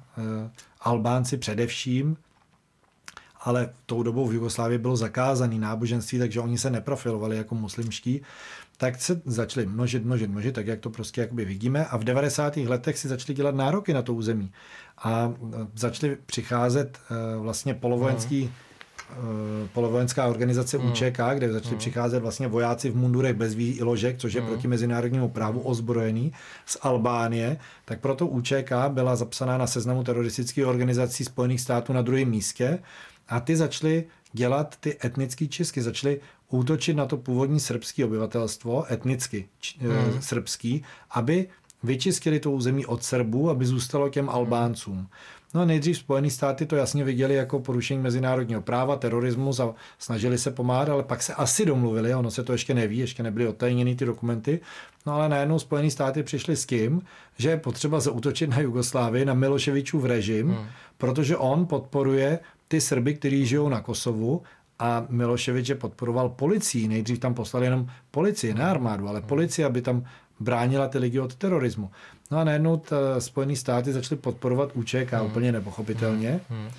Albánci 0.81 1.37
především, 1.37 2.17
ale 3.43 3.69
tou 3.85 4.03
dobou 4.03 4.27
v 4.27 4.33
Jugoslávii 4.33 4.77
bylo 4.77 4.95
zakázané 4.95 5.55
náboženství, 5.55 6.19
takže 6.19 6.39
oni 6.39 6.57
se 6.57 6.69
neprofilovali 6.69 7.37
jako 7.37 7.55
muslimští, 7.55 8.21
tak 8.77 9.01
se 9.01 9.21
začali 9.25 9.65
množit, 9.65 10.05
množit, 10.05 10.29
množit, 10.29 10.51
tak 10.51 10.67
jak 10.67 10.79
to 10.79 10.89
prostě 10.89 11.21
jakoby 11.21 11.45
vidíme 11.45 11.85
a 11.85 11.97
v 11.97 12.03
90. 12.03 12.57
letech 12.57 12.97
si 12.97 13.07
začali 13.07 13.35
dělat 13.35 13.55
nároky 13.55 13.93
na 13.93 14.01
to 14.01 14.13
území 14.13 14.51
a 14.97 15.33
e, 15.53 15.67
začali 15.75 16.17
přicházet 16.25 16.99
e, 17.11 17.37
vlastně 17.37 17.73
polovojenský 17.73 18.43
uh, 18.43 19.67
polovojenská 19.73 20.27
organizace 20.27 20.77
mm. 20.77 20.91
UČK, 20.91 21.19
kde 21.33 21.53
začali 21.53 21.75
mm. 21.75 21.79
přicházet 21.79 22.19
vlastně 22.19 22.47
vojáci 22.47 22.89
v 22.89 22.95
mundurech 22.95 23.33
bez 23.35 23.55
výložek, 23.55 24.17
což 24.17 24.33
je 24.33 24.41
mm. 24.41 24.47
proti 24.47 24.67
mezinárodnímu 24.67 25.29
právu 25.29 25.59
ozbrojený 25.59 26.33
z 26.65 26.77
Albánie, 26.81 27.57
tak 27.85 27.99
proto 27.99 28.27
UČK 28.27 28.71
byla 28.89 29.15
zapsaná 29.15 29.57
na 29.57 29.67
seznamu 29.67 30.03
teroristických 30.03 30.67
organizací 30.67 31.25
Spojených 31.25 31.61
států 31.61 31.93
na 31.93 32.01
druhém 32.01 32.29
místě 32.29 32.79
a 33.33 33.39
ty 33.39 33.55
začaly 33.55 34.03
dělat 34.33 34.75
ty 34.79 34.97
etnické 35.05 35.47
čistky, 35.47 35.81
začaly 35.81 36.21
útočit 36.49 36.93
na 36.93 37.05
to 37.05 37.17
původní 37.17 37.59
srbské 37.59 38.05
obyvatelstvo, 38.05 38.93
etnicky 38.93 39.47
eh, 39.81 39.87
hmm. 39.87 40.21
srbský, 40.21 40.83
aby 41.11 41.47
vyčistili 41.83 42.39
to 42.39 42.51
území 42.51 42.85
od 42.85 43.03
Srbů, 43.03 43.49
aby 43.49 43.65
zůstalo 43.65 44.09
těm 44.09 44.29
Albáncům. 44.29 45.07
No 45.53 45.61
a 45.61 45.65
nejdřív 45.65 45.97
Spojené 45.97 46.29
státy 46.29 46.65
to 46.65 46.75
jasně 46.75 47.03
viděli 47.03 47.35
jako 47.35 47.59
porušení 47.59 48.01
mezinárodního 48.01 48.61
práva, 48.61 48.95
terorismus 48.95 49.59
a 49.59 49.73
snažili 49.99 50.37
se 50.37 50.51
pomáhat, 50.51 50.89
ale 50.89 51.03
pak 51.03 51.23
se 51.23 51.33
asi 51.33 51.65
domluvili, 51.65 52.15
ono 52.15 52.31
se 52.31 52.43
to 52.43 52.51
ještě 52.51 52.73
neví, 52.73 52.97
ještě 52.97 53.23
nebyly 53.23 53.47
odtajněny 53.47 53.95
ty 53.95 54.05
dokumenty, 54.05 54.59
no 55.05 55.13
ale 55.13 55.29
najednou 55.29 55.59
Spojené 55.59 55.91
státy 55.91 56.23
přišli 56.23 56.55
s 56.55 56.65
tím, 56.65 57.01
že 57.37 57.49
je 57.49 57.57
potřeba 57.57 57.99
zautočit 57.99 58.49
na 58.49 58.59
Jugoslávii, 58.59 59.25
na 59.25 59.33
Miloševičův 59.33 60.05
režim, 60.05 60.47
hmm. 60.49 60.65
protože 60.97 61.37
on 61.37 61.65
podporuje 61.65 62.39
ty 62.73 62.81
Srby, 62.81 63.13
kteří 63.13 63.45
žijou 63.45 63.69
na 63.69 63.81
Kosovu 63.81 64.41
a 64.79 65.05
Miloševič 65.09 65.69
je 65.69 65.75
podporoval 65.75 66.29
policii. 66.29 66.87
Nejdřív 66.87 67.19
tam 67.19 67.33
poslali 67.33 67.65
jenom 67.65 67.87
policii, 68.11 68.53
ne 68.53 68.63
armádu, 68.63 69.07
ale 69.07 69.21
policii, 69.21 69.65
aby 69.65 69.81
tam 69.81 70.03
bránila 70.39 70.87
ty 70.87 70.97
lidi 70.97 71.19
od 71.19 71.35
terorismu. 71.35 71.91
No 72.31 72.37
a 72.37 72.43
najednou 72.43 72.81
Spojené 73.19 73.55
státy 73.55 73.93
začaly 73.93 74.21
podporovat 74.21 74.69
UČK 74.73 75.13
hmm. 75.13 75.25
úplně 75.25 75.51
nepochopitelně. 75.51 76.39
Hmm. 76.49 76.59
hmm. 76.59 76.69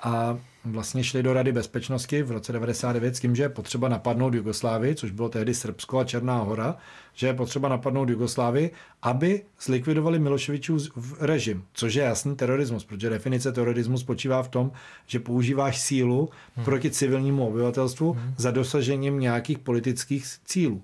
A 0.00 0.38
vlastně 0.72 1.04
šli 1.04 1.22
do 1.22 1.32
Rady 1.32 1.52
bezpečnosti 1.52 2.22
v 2.22 2.30
roce 2.30 2.52
99 2.52 3.16
s 3.16 3.20
tím, 3.20 3.36
že 3.36 3.42
je 3.42 3.48
potřeba 3.48 3.88
napadnout 3.88 4.34
Jugoslávii, 4.34 4.94
což 4.94 5.10
bylo 5.10 5.28
tehdy 5.28 5.54
Srbsko 5.54 5.98
a 5.98 6.04
Černá 6.04 6.38
hora, 6.38 6.76
že 7.14 7.26
je 7.26 7.34
potřeba 7.34 7.68
napadnout 7.68 8.08
Jugoslávii, 8.08 8.70
aby 9.02 9.42
zlikvidovali 9.60 10.18
Miloševičův 10.18 10.88
režim, 11.20 11.64
což 11.72 11.94
je 11.94 12.04
jasný 12.04 12.36
terorismus, 12.36 12.84
protože 12.84 13.10
definice 13.10 13.52
terorismu 13.52 13.98
spočívá 13.98 14.42
v 14.42 14.48
tom, 14.48 14.72
že 15.06 15.20
používáš 15.20 15.80
sílu 15.80 16.30
hmm. 16.56 16.64
proti 16.64 16.90
civilnímu 16.90 17.48
obyvatelstvu 17.48 18.12
hmm. 18.12 18.34
za 18.36 18.50
dosažením 18.50 19.20
nějakých 19.20 19.58
politických 19.58 20.26
cílů. 20.44 20.82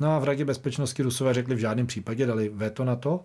No 0.00 0.16
a 0.16 0.18
v 0.18 0.24
Radě 0.24 0.44
bezpečnosti 0.44 1.02
Rusové 1.02 1.34
řekli 1.34 1.54
v 1.54 1.58
žádném 1.58 1.86
případě, 1.86 2.26
dali 2.26 2.48
veto 2.48 2.84
na 2.84 2.96
to, 2.96 3.20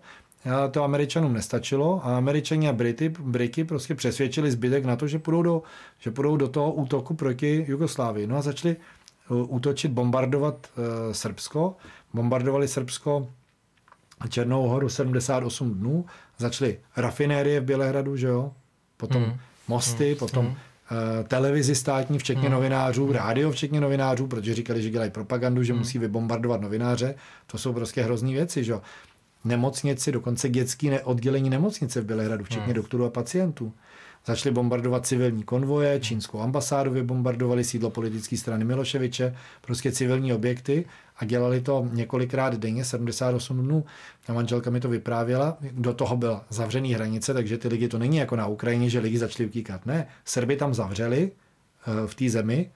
to 0.70 0.84
Američanům 0.84 1.32
nestačilo 1.32 2.00
a 2.04 2.16
Američani 2.16 2.68
a 2.68 2.72
Brity, 2.72 3.08
Briky 3.08 3.64
prostě 3.64 3.94
přesvědčili 3.94 4.50
zbytek 4.50 4.84
na 4.84 4.96
to, 4.96 5.08
že 5.08 5.18
půjdou 5.18 5.42
do, 5.42 5.62
že 5.98 6.10
půjdou 6.10 6.36
do 6.36 6.48
toho 6.48 6.72
útoku 6.72 7.14
proti 7.14 7.64
Jugoslávii. 7.68 8.26
No 8.26 8.36
a 8.36 8.42
začali 8.42 8.76
uh, 9.28 9.54
útočit, 9.54 9.92
bombardovat 9.92 10.66
uh, 10.78 11.12
Srbsko. 11.12 11.76
Bombardovali 12.14 12.68
Srbsko 12.68 13.28
Černou 14.28 14.68
horu 14.68 14.88
78 14.88 15.74
dnů, 15.74 16.06
začaly 16.38 16.78
rafinérie 16.96 17.60
v 17.60 17.64
Bělehradu, 17.64 18.16
že 18.16 18.26
jo? 18.26 18.52
potom 19.00 19.22
mm. 19.22 19.36
mosty, 19.68 20.10
mm. 20.10 20.16
potom 20.16 20.44
mm. 20.44 20.50
Uh, 20.50 21.26
televizi 21.26 21.74
státní, 21.74 22.18
včetně 22.18 22.48
mm. 22.48 22.54
novinářů, 22.54 23.12
rádio, 23.12 23.50
včetně 23.50 23.80
novinářů, 23.80 24.26
protože 24.26 24.54
říkali, 24.54 24.82
že 24.82 24.90
dělají 24.90 25.10
propagandu, 25.10 25.62
že 25.62 25.72
mm. 25.72 25.78
musí 25.78 25.98
vybombardovat 25.98 26.60
novináře. 26.60 27.14
To 27.46 27.58
jsou 27.58 27.72
prostě 27.72 28.02
hrozný 28.02 28.34
věci, 28.34 28.64
že 28.64 28.72
jo? 28.72 28.82
Nemocnici, 29.44 30.12
dokonce 30.12 30.48
dětské 30.48 31.00
oddělení 31.00 31.50
nemocnice 31.50 32.00
v 32.00 32.04
Bělehradu, 32.04 32.44
včetně 32.44 32.64
hmm. 32.64 32.74
doktorů 32.74 33.04
a 33.04 33.10
pacientů. 33.10 33.72
Začali 34.26 34.54
bombardovat 34.54 35.06
civilní 35.06 35.42
konvoje, 35.42 35.90
hmm. 35.90 36.00
čínskou 36.00 36.40
ambasádu 36.40 36.90
vybombardovali 36.90 37.64
sídlo 37.64 37.90
politické 37.90 38.36
strany 38.36 38.64
Miloševiče, 38.64 39.36
prostě 39.60 39.92
civilní 39.92 40.32
objekty 40.32 40.84
a 41.16 41.24
dělali 41.24 41.60
to 41.60 41.88
několikrát 41.92 42.54
denně, 42.54 42.84
78 42.84 43.62
dnů. 43.62 43.84
A 44.28 44.32
manželka 44.32 44.70
mi 44.70 44.80
to 44.80 44.88
vyprávěla, 44.88 45.58
do 45.72 45.94
toho 45.94 46.16
byla 46.16 46.44
zavřený 46.48 46.94
hranice, 46.94 47.34
takže 47.34 47.58
ty 47.58 47.68
lidi 47.68 47.88
to 47.88 47.98
není 47.98 48.16
jako 48.16 48.36
na 48.36 48.46
Ukrajině, 48.46 48.90
že 48.90 48.98
lidi 49.00 49.18
začali 49.18 49.48
utíkat. 49.48 49.86
Ne, 49.86 50.06
Srby 50.24 50.56
tam 50.56 50.74
zavřeli 50.74 51.32
eh, 51.86 52.06
v 52.06 52.14
té 52.14 52.28
zemi, 52.28 52.70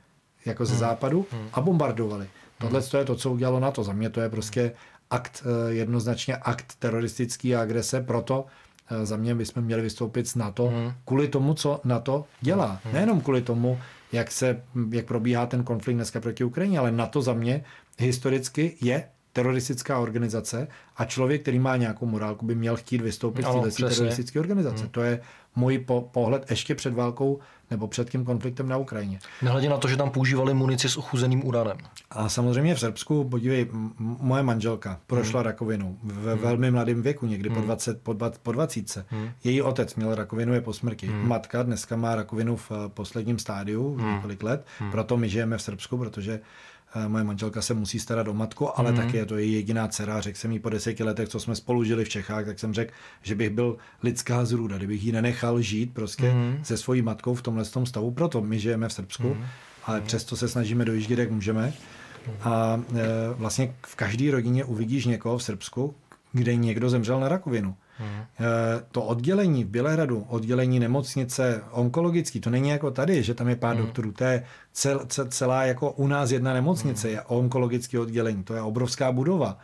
jako 0.46 0.66
ze 0.66 0.76
západu 0.76 1.26
a 1.52 1.60
bombardovali. 1.60 2.26
Tohle 2.58 2.82
to 2.82 2.98
je 2.98 3.04
to, 3.04 3.14
co 3.14 3.30
udělalo 3.30 3.60
na 3.60 3.70
to. 3.70 3.84
Za 3.84 3.92
mě 3.92 4.10
to 4.10 4.20
je 4.20 4.28
prostě 4.28 4.72
akt, 5.14 5.42
eh, 5.46 5.72
jednoznačně 5.72 6.36
akt 6.36 6.74
teroristický 6.78 7.56
agrese, 7.56 8.00
proto 8.00 8.46
eh, 8.90 9.06
za 9.06 9.16
mě 9.16 9.34
bychom 9.34 9.64
měli 9.64 9.82
vystoupit 9.82 10.28
z 10.28 10.34
NATO 10.34 10.72
kvůli 11.04 11.28
tomu, 11.28 11.54
co 11.54 11.80
NATO 11.84 12.24
dělá. 12.40 12.80
Nejenom 12.92 13.20
kvůli 13.20 13.42
tomu, 13.42 13.78
jak, 14.12 14.30
se, 14.30 14.62
jak 14.90 15.06
probíhá 15.06 15.46
ten 15.46 15.64
konflikt 15.64 15.96
dneska 15.96 16.20
proti 16.20 16.44
Ukrajině, 16.44 16.78
ale 16.78 16.92
NATO 16.92 17.22
za 17.22 17.34
mě 17.34 17.64
historicky 17.98 18.76
je 18.80 19.04
teroristická 19.32 19.98
organizace 19.98 20.68
a 20.96 21.04
člověk, 21.04 21.42
který 21.42 21.58
má 21.58 21.76
nějakou 21.76 22.06
morálku, 22.06 22.46
by 22.46 22.54
měl 22.54 22.76
chtít 22.76 23.00
vystoupit 23.00 23.44
ano, 23.44 23.70
z 23.70 23.74
této 23.74 23.88
teroristické 23.88 24.40
organizace. 24.40 24.82
Hmm. 24.82 24.90
To 24.90 25.02
je 25.02 25.20
můj 25.56 25.78
po, 25.78 26.08
pohled 26.12 26.50
ještě 26.50 26.74
před 26.74 26.94
válkou 26.94 27.38
nebo 27.74 27.88
před 27.88 28.10
tím 28.10 28.24
konfliktem 28.24 28.68
na 28.68 28.76
Ukrajině. 28.76 29.18
Nehledě 29.42 29.68
na 29.68 29.76
to, 29.76 29.88
že 29.88 29.96
tam 29.96 30.10
používali 30.10 30.54
munici 30.54 30.88
s 30.88 30.96
ochuzeným 30.96 31.46
uranem. 31.46 31.76
A 32.10 32.28
samozřejmě 32.28 32.74
v 32.74 32.80
Srbsku, 32.80 33.28
podívej, 33.28 33.66
moje 33.98 34.42
manželka 34.42 35.00
prošla 35.06 35.40
hmm. 35.40 35.46
rakovinu 35.46 35.98
ve 36.02 36.32
hmm. 36.32 36.42
velmi 36.42 36.70
mladém 36.70 37.02
věku, 37.02 37.26
někdy 37.26 37.48
hmm. 37.48 37.58
po, 37.58 37.64
20, 37.64 38.02
po, 38.02 38.12
20, 38.12 38.42
po 38.42 38.52
20. 38.52 39.04
Hmm. 39.08 39.30
Její 39.44 39.62
otec 39.62 39.94
měl 39.94 40.14
rakovinu, 40.14 40.54
je 40.54 40.60
po 40.60 40.72
smrti. 40.72 41.06
Hmm. 41.06 41.28
Matka 41.28 41.62
dneska 41.62 41.96
má 41.96 42.14
rakovinu 42.14 42.56
v 42.56 42.70
posledním 42.88 43.38
stádiu, 43.38 43.96
hmm. 43.96 44.14
několik 44.14 44.42
let, 44.42 44.66
hmm. 44.78 44.90
proto 44.90 45.16
my 45.16 45.28
žijeme 45.28 45.58
v 45.58 45.62
Srbsku, 45.62 45.98
protože 45.98 46.40
Eh, 46.40 46.73
moje 47.08 47.24
manželka 47.24 47.62
se 47.62 47.74
musí 47.74 47.98
starat 47.98 48.28
o 48.28 48.34
matku, 48.34 48.78
ale 48.78 48.90
mm. 48.90 48.96
taky 48.96 49.16
je 49.16 49.26
to 49.26 49.36
její 49.36 49.52
jediná 49.52 49.88
dcera. 49.88 50.20
Řekl 50.20 50.38
jsem 50.38 50.52
jí 50.52 50.58
po 50.58 50.70
deseti 50.70 51.04
letech, 51.04 51.28
co 51.28 51.40
jsme 51.40 51.54
spolu 51.54 51.84
žili 51.84 52.04
v 52.04 52.08
Čechách, 52.08 52.44
tak 52.44 52.58
jsem 52.58 52.74
řekl, 52.74 52.92
že 53.22 53.34
bych 53.34 53.50
byl 53.50 53.76
lidská 54.02 54.44
zrůda, 54.44 54.76
kdybych 54.76 55.04
ji 55.04 55.12
nenechal 55.12 55.60
žít 55.60 55.94
prostě 55.94 56.32
mm. 56.32 56.58
se 56.62 56.76
svojí 56.76 57.02
matkou 57.02 57.34
v 57.34 57.42
tomhle 57.42 57.64
tom 57.64 57.86
stavu. 57.86 58.10
Proto 58.10 58.40
my 58.40 58.58
žijeme 58.58 58.88
v 58.88 58.92
Srbsku, 58.92 59.34
mm. 59.34 59.44
ale 59.84 60.00
mm. 60.00 60.06
přesto 60.06 60.36
se 60.36 60.48
snažíme 60.48 60.84
dojíždět, 60.84 61.18
jak 61.18 61.30
můžeme. 61.30 61.72
A 62.40 62.80
e, 62.94 63.02
vlastně 63.34 63.74
v 63.86 63.94
každé 63.96 64.30
rodině 64.30 64.64
uvidíš 64.64 65.06
někoho 65.06 65.38
v 65.38 65.42
Srbsku, 65.42 65.94
kde 66.32 66.56
někdo 66.56 66.90
zemřel 66.90 67.20
na 67.20 67.28
rakovinu. 67.28 67.76
Hmm. 67.98 68.24
To 68.92 69.02
oddělení 69.02 69.64
v 69.64 69.68
Bělehradu, 69.68 70.26
oddělení 70.28 70.80
nemocnice 70.80 71.62
onkologický, 71.70 72.40
to 72.40 72.50
není 72.50 72.68
jako 72.68 72.90
tady, 72.90 73.22
že 73.22 73.34
tam 73.34 73.48
je 73.48 73.56
pár 73.56 73.76
hmm. 73.76 73.84
doktorů, 73.84 74.12
to 74.12 74.24
je 74.24 74.44
cel, 74.72 75.06
cel, 75.06 75.26
celá 75.26 75.64
jako 75.64 75.90
u 75.92 76.06
nás 76.06 76.30
jedna 76.30 76.54
nemocnice, 76.54 77.08
hmm. 77.08 77.16
je 77.16 77.22
onkologické 77.22 78.00
oddělení, 78.00 78.44
to 78.44 78.54
je 78.54 78.62
obrovská 78.62 79.12
budova, 79.12 79.58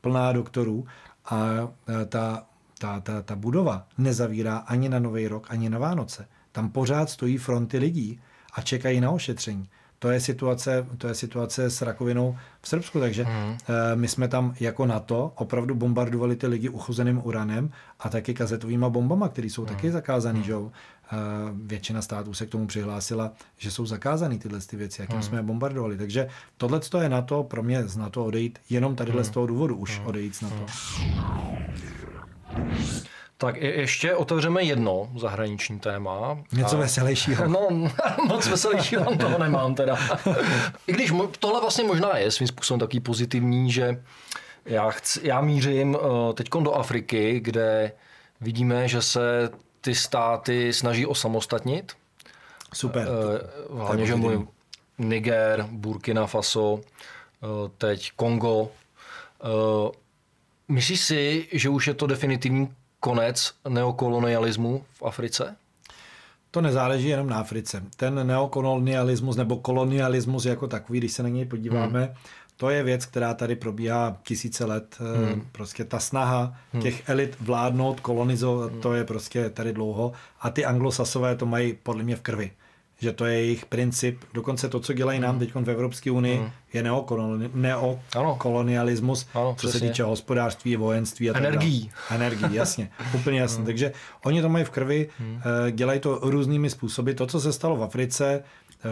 plná 0.00 0.32
doktorů 0.32 0.86
a 1.24 1.68
eh, 1.88 2.04
ta, 2.04 2.46
ta, 2.78 3.00
ta, 3.00 3.22
ta 3.22 3.36
budova 3.36 3.86
nezavírá 3.98 4.56
ani 4.56 4.88
na 4.88 4.98
Nový 4.98 5.28
rok, 5.28 5.46
ani 5.50 5.70
na 5.70 5.78
Vánoce. 5.78 6.26
Tam 6.52 6.70
pořád 6.70 7.10
stojí 7.10 7.38
fronty 7.38 7.78
lidí 7.78 8.20
a 8.52 8.60
čekají 8.60 9.00
na 9.00 9.10
ošetření 9.10 9.68
to 10.04 10.10
je 10.10 10.20
situace, 10.20 10.86
to 10.98 11.08
je 11.08 11.14
situace 11.14 11.70
s 11.70 11.82
rakovinou 11.82 12.36
v 12.60 12.68
Srbsku, 12.68 13.00
takže 13.00 13.24
mm. 13.24 13.56
my 13.94 14.08
jsme 14.08 14.28
tam 14.28 14.54
jako 14.60 14.86
NATO 14.86 15.32
opravdu 15.34 15.74
bombardovali 15.74 16.36
ty 16.36 16.46
lidi 16.46 16.68
uchozeným 16.68 17.20
uranem 17.24 17.70
a 18.00 18.08
taky 18.08 18.34
kazetovými 18.34 18.86
bombama, 18.88 19.28
které 19.28 19.48
jsou 19.48 19.62
mm. 19.62 19.68
taky 19.68 19.90
zakázané, 19.90 20.38
mm. 20.38 20.44
že 20.44 20.56
uh, 20.56 20.70
většina 21.56 22.02
států 22.02 22.34
se 22.34 22.46
k 22.46 22.50
tomu 22.50 22.66
přihlásila, 22.66 23.32
že 23.58 23.70
jsou 23.70 23.86
zakázané 23.86 24.38
tyhle 24.38 24.60
ty 24.60 24.76
věci, 24.76 25.00
jakým 25.00 25.16
mm. 25.16 25.22
jsme 25.22 25.38
je 25.38 25.42
bombardovali. 25.42 25.96
Takže 25.96 26.28
tohle 26.56 26.80
je 27.00 27.08
na 27.08 27.22
to 27.22 27.42
pro 27.42 27.62
mě 27.62 27.88
z 27.88 27.96
NATO 27.96 28.24
odejít 28.24 28.58
jenom 28.70 28.96
tadyhle 28.96 29.20
mm. 29.20 29.24
z 29.24 29.30
toho 29.30 29.46
důvodu 29.46 29.76
už 29.76 30.00
mm. 30.00 30.06
odejít 30.06 30.36
z 30.36 30.40
NATO. 30.40 30.66
Mm. 32.58 33.03
Tak 33.38 33.56
ještě 33.56 34.14
otevřeme 34.14 34.62
jedno 34.62 35.08
zahraniční 35.16 35.80
téma. 35.80 36.38
Něco 36.52 36.76
a... 36.76 36.80
veselějšího. 36.80 37.48
No, 37.48 37.68
moc 38.26 38.46
veselějšího 38.48 39.16
toho 39.16 39.38
nemám 39.38 39.74
teda. 39.74 39.98
I 40.86 40.92
když 40.92 41.12
tohle 41.38 41.60
vlastně 41.60 41.84
možná 41.84 42.16
je 42.16 42.30
svým 42.30 42.48
způsobem 42.48 42.80
takový 42.80 43.00
pozitivní, 43.00 43.72
že 43.72 44.02
já, 44.64 44.90
chci, 44.90 45.20
já 45.22 45.40
mířím 45.40 45.96
eh, 45.96 46.32
teď 46.34 46.48
do 46.60 46.72
Afriky, 46.72 47.40
kde 47.40 47.92
vidíme, 48.40 48.88
že 48.88 49.02
se 49.02 49.50
ty 49.80 49.94
státy 49.94 50.72
snaží 50.72 51.06
osamostatnit. 51.06 51.92
Super. 52.74 53.08
Eh, 53.08 53.74
hlavně, 53.78 54.06
že 54.06 54.14
mluvím 54.14 54.48
Niger, 54.98 55.66
Burkina 55.70 56.26
Faso, 56.26 56.80
eh, 56.80 57.46
teď 57.78 58.12
Kongo. 58.16 58.70
Myslíš 60.68 61.00
si, 61.00 61.48
že 61.52 61.68
už 61.68 61.86
je 61.86 61.94
to 61.94 62.06
definitivní 62.06 62.74
konec 63.04 63.52
neokolonialismu 63.68 64.84
v 64.92 65.02
Africe? 65.02 65.56
To 66.50 66.60
nezáleží 66.60 67.08
jenom 67.08 67.28
na 67.28 67.36
Africe. 67.36 67.82
Ten 67.96 68.26
neokolonialismus 68.26 69.36
nebo 69.36 69.56
kolonialismus 69.56 70.44
jako 70.44 70.66
takový, 70.66 70.98
když 70.98 71.12
se 71.12 71.22
na 71.22 71.28
něj 71.28 71.44
podíváme, 71.44 72.00
hmm. 72.00 72.14
to 72.56 72.70
je 72.70 72.82
věc, 72.82 73.06
která 73.06 73.34
tady 73.34 73.56
probíhá 73.56 74.16
tisíce 74.22 74.64
let. 74.64 74.96
Eh, 75.00 75.32
hmm. 75.32 75.48
Prostě 75.52 75.84
ta 75.84 75.98
snaha 75.98 76.56
hmm. 76.72 76.82
těch 76.82 77.08
elit 77.08 77.36
vládnout, 77.40 78.00
kolonizovat, 78.00 78.72
hmm. 78.72 78.80
to 78.80 78.94
je 78.94 79.04
prostě 79.04 79.50
tady 79.50 79.72
dlouho. 79.72 80.12
A 80.40 80.50
ty 80.50 80.64
anglosasové 80.64 81.36
to 81.36 81.46
mají 81.46 81.74
podle 81.82 82.02
mě 82.02 82.16
v 82.16 82.20
krvi 82.20 82.50
že 83.00 83.12
to 83.12 83.24
je 83.24 83.34
jejich 83.34 83.66
princip. 83.66 84.20
Dokonce 84.34 84.68
to, 84.68 84.80
co 84.80 84.92
dělají 84.92 85.20
nám 85.20 85.34
mm. 85.34 85.38
teď 85.38 85.54
v 85.54 85.70
Evropské 85.70 86.10
unii, 86.10 86.38
mm. 86.38 86.50
je 86.72 86.82
neokolonialismus, 87.54 89.26
ano, 89.34 89.50
co 89.50 89.54
přesně. 89.54 89.80
se 89.80 89.86
týče 89.86 90.02
hospodářství, 90.02 90.76
vojenství 90.76 91.30
a 91.30 91.38
Energií. 91.38 91.90
Energií, 92.10 92.54
jasně. 92.54 92.90
úplně 93.14 93.40
jasně. 93.40 93.60
Mm. 93.60 93.66
Takže 93.66 93.92
oni 94.24 94.42
to 94.42 94.48
mají 94.48 94.64
v 94.64 94.70
krvi, 94.70 95.08
mm. 95.20 95.40
dělají 95.70 96.00
to 96.00 96.18
různými 96.22 96.70
způsoby. 96.70 97.12
To, 97.12 97.26
co 97.26 97.40
se 97.40 97.52
stalo 97.52 97.76
v 97.76 97.82
Africe, 97.82 98.42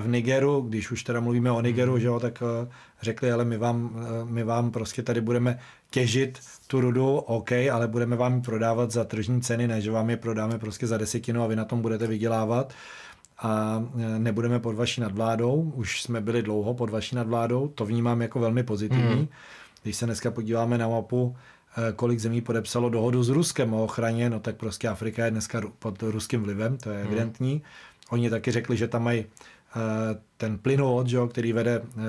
v 0.00 0.09
Nigeru, 0.09 0.61
když 0.61 0.90
už 0.90 1.02
teda 1.02 1.21
mluvíme 1.21 1.50
o 1.50 1.61
Nigeru, 1.61 1.92
mm. 1.92 2.00
že 2.00 2.06
jo, 2.06 2.21
tak 2.21 2.42
eh, 2.42 2.68
řekli, 3.02 3.32
ale 3.32 3.44
my 3.44 3.59
vám, 3.59 3.90
eh, 3.97 4.25
my 4.25 4.44
vám 4.44 4.71
prostě 4.71 5.02
tady 5.02 5.21
budeme 5.21 5.59
těžit 5.90 6.38
tu 6.66 6.80
rudu, 6.80 7.16
OK, 7.16 7.52
ale 7.52 7.88
budeme 7.88 8.16
vám 8.16 8.35
ji 8.35 8.40
prodávat 8.40 8.90
za 8.90 9.04
tržní 9.04 9.40
ceny, 9.40 9.68
ne, 9.68 9.80
že 9.80 9.90
vám 9.90 10.11
je 10.11 10.16
prodáme 10.16 10.59
prostě 10.59 10.87
za 10.87 10.99
desetinu 10.99 11.42
a 11.42 11.47
vy 11.47 11.56
na 11.56 11.64
tom 11.64 11.82
budete 11.82 12.06
vydělávat 12.06 12.73
a 13.43 13.83
e, 13.99 14.19
nebudeme 14.19 14.61
pod 14.61 14.75
vaší 14.75 15.01
nadvládou. 15.01 15.73
Už 15.75 16.03
jsme 16.03 16.21
byli 16.21 16.43
dlouho 16.43 16.75
pod 16.75 16.91
vaší 16.91 17.17
nadvládou, 17.17 17.69
to 17.69 17.87
vnímám 17.87 18.23
jako 18.23 18.41
velmi 18.41 18.63
pozitivní. 18.63 19.15
Mm. 19.15 19.29
Když 19.83 19.97
se 19.97 20.07
dneska 20.07 20.31
podíváme 20.31 20.79
na 20.79 20.89
mapu, 20.89 21.37
e, 21.89 21.93
kolik 21.93 22.19
zemí 22.19 22.41
podepsalo 22.41 22.91
dohodu 22.91 23.23
s 23.23 23.29
Ruskem 23.29 23.75
o 23.75 23.85
ochraně, 23.85 24.31
no 24.31 24.41
tak 24.41 24.57
prostě 24.57 24.89
Afrika 24.89 25.25
je 25.25 25.31
dneska 25.31 25.63
pod 25.79 26.03
ruským 26.03 26.43
vlivem, 26.43 26.77
to 26.77 26.91
je 26.91 26.99
mm. 26.99 27.07
evidentní. 27.07 27.63
Oni 28.11 28.31
taky 28.31 28.51
řekli, 28.51 28.77
že 28.77 28.89
tam 28.89 29.05
mají 29.05 29.25
ten 30.37 30.59
plynovod, 30.59 31.07
že, 31.07 31.19
který 31.31 31.52
vede 31.52 31.83
eh, 31.83 32.00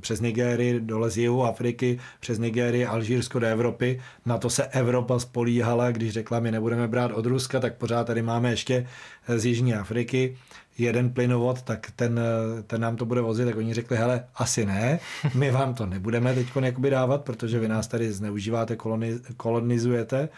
přes 0.00 0.20
Nigérii 0.20 0.80
dole 0.80 1.10
z 1.10 1.18
jihu 1.18 1.44
Afriky, 1.44 1.98
přes 2.20 2.38
Nigérii, 2.38 2.86
Alžírsko 2.86 3.38
do 3.38 3.46
Evropy. 3.46 4.00
Na 4.26 4.38
to 4.38 4.50
se 4.50 4.64
Evropa 4.66 5.18
spolíhala, 5.18 5.90
když 5.90 6.12
řekla, 6.12 6.40
my 6.40 6.50
nebudeme 6.50 6.88
brát 6.88 7.12
od 7.14 7.26
Ruska, 7.26 7.60
tak 7.60 7.76
pořád 7.76 8.06
tady 8.06 8.22
máme 8.22 8.50
ještě 8.50 8.86
eh, 9.28 9.38
z 9.38 9.44
Jižní 9.46 9.74
Afriky 9.74 10.36
jeden 10.78 11.10
plynovod, 11.10 11.62
tak 11.62 11.90
ten, 11.96 12.20
ten 12.66 12.80
nám 12.80 12.96
to 12.96 13.04
bude 13.04 13.20
vozit, 13.20 13.46
tak 13.46 13.56
oni 13.56 13.74
řekli, 13.74 13.96
hele, 13.96 14.24
asi 14.34 14.66
ne, 14.66 15.00
my 15.34 15.50
vám 15.50 15.74
to 15.74 15.86
nebudeme 15.86 16.34
teď 16.34 16.46
dávat, 16.90 17.24
protože 17.24 17.58
vy 17.58 17.68
nás 17.68 17.86
tady 17.86 18.12
zneužíváte, 18.12 18.76
kolonizujete. 19.36 20.28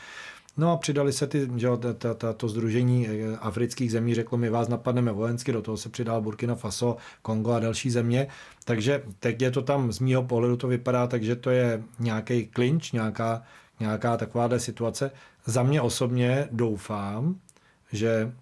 No 0.56 0.72
a 0.72 0.76
přidali 0.76 1.12
se 1.12 1.26
ty, 1.26 1.50
že 1.56 1.68
ta, 1.98 2.14
ta, 2.14 2.32
to 2.32 2.48
združení 2.48 3.08
eh, 3.08 3.36
afrických 3.36 3.92
zemí 3.92 4.14
řeklo, 4.14 4.38
my 4.38 4.50
vás 4.50 4.68
napadneme 4.68 5.12
vojensky, 5.12 5.52
do 5.52 5.62
toho 5.62 5.76
se 5.76 5.88
přidal 5.88 6.22
Burkina 6.22 6.54
Faso, 6.54 6.96
Kongo 7.22 7.52
a 7.52 7.60
další 7.60 7.90
země. 7.90 8.26
Takže 8.64 9.02
teď 9.20 9.42
je 9.42 9.50
to 9.50 9.62
tam, 9.62 9.92
z 9.92 9.98
mýho 9.98 10.22
pohledu 10.22 10.56
to 10.56 10.68
vypadá 10.68 11.06
takže 11.06 11.36
to 11.36 11.50
je 11.50 11.82
nějaký 11.98 12.46
klinč, 12.46 12.92
nějaká, 12.92 13.42
nějaká 13.80 14.16
takováhle 14.16 14.60
situace. 14.60 15.10
Za 15.46 15.62
mě 15.62 15.80
osobně 15.80 16.48
doufám, 16.52 17.36
že 17.92 18.32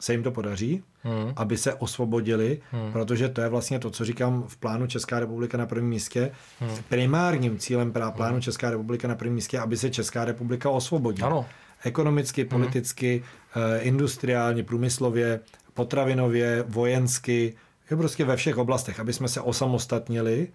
se 0.00 0.12
jim 0.12 0.22
to 0.22 0.30
podaří, 0.30 0.82
hmm. 1.02 1.32
aby 1.36 1.56
se 1.56 1.74
osvobodili, 1.74 2.60
hmm. 2.70 2.92
protože 2.92 3.28
to 3.28 3.40
je 3.40 3.48
vlastně 3.48 3.78
to, 3.78 3.90
co 3.90 4.04
říkám 4.04 4.44
v 4.48 4.56
plánu 4.56 4.86
Česká 4.86 5.20
republika 5.20 5.58
na 5.58 5.66
prvním 5.66 5.90
místě. 5.90 6.30
Hmm. 6.60 6.76
Primárním 6.88 7.58
cílem 7.58 7.92
plánu 7.92 8.32
hmm. 8.32 8.40
Česká 8.40 8.70
republika 8.70 9.08
na 9.08 9.14
prvním 9.14 9.34
místě, 9.34 9.58
aby 9.58 9.76
se 9.76 9.90
Česká 9.90 10.24
republika 10.24 10.70
osvobodila. 10.70 11.28
Ano. 11.28 11.46
Ekonomicky, 11.84 12.42
hmm. 12.42 12.48
politicky, 12.48 13.22
hmm. 13.52 13.64
industriálně, 13.80 14.62
průmyslově, 14.62 15.40
potravinově, 15.74 16.64
vojensky, 16.68 17.54
je 17.90 17.96
prostě 17.96 18.24
ve 18.24 18.36
všech 18.36 18.58
oblastech, 18.58 19.00
aby 19.00 19.12
jsme 19.12 19.28
se 19.28 19.40
osamostatnili. 19.40 20.48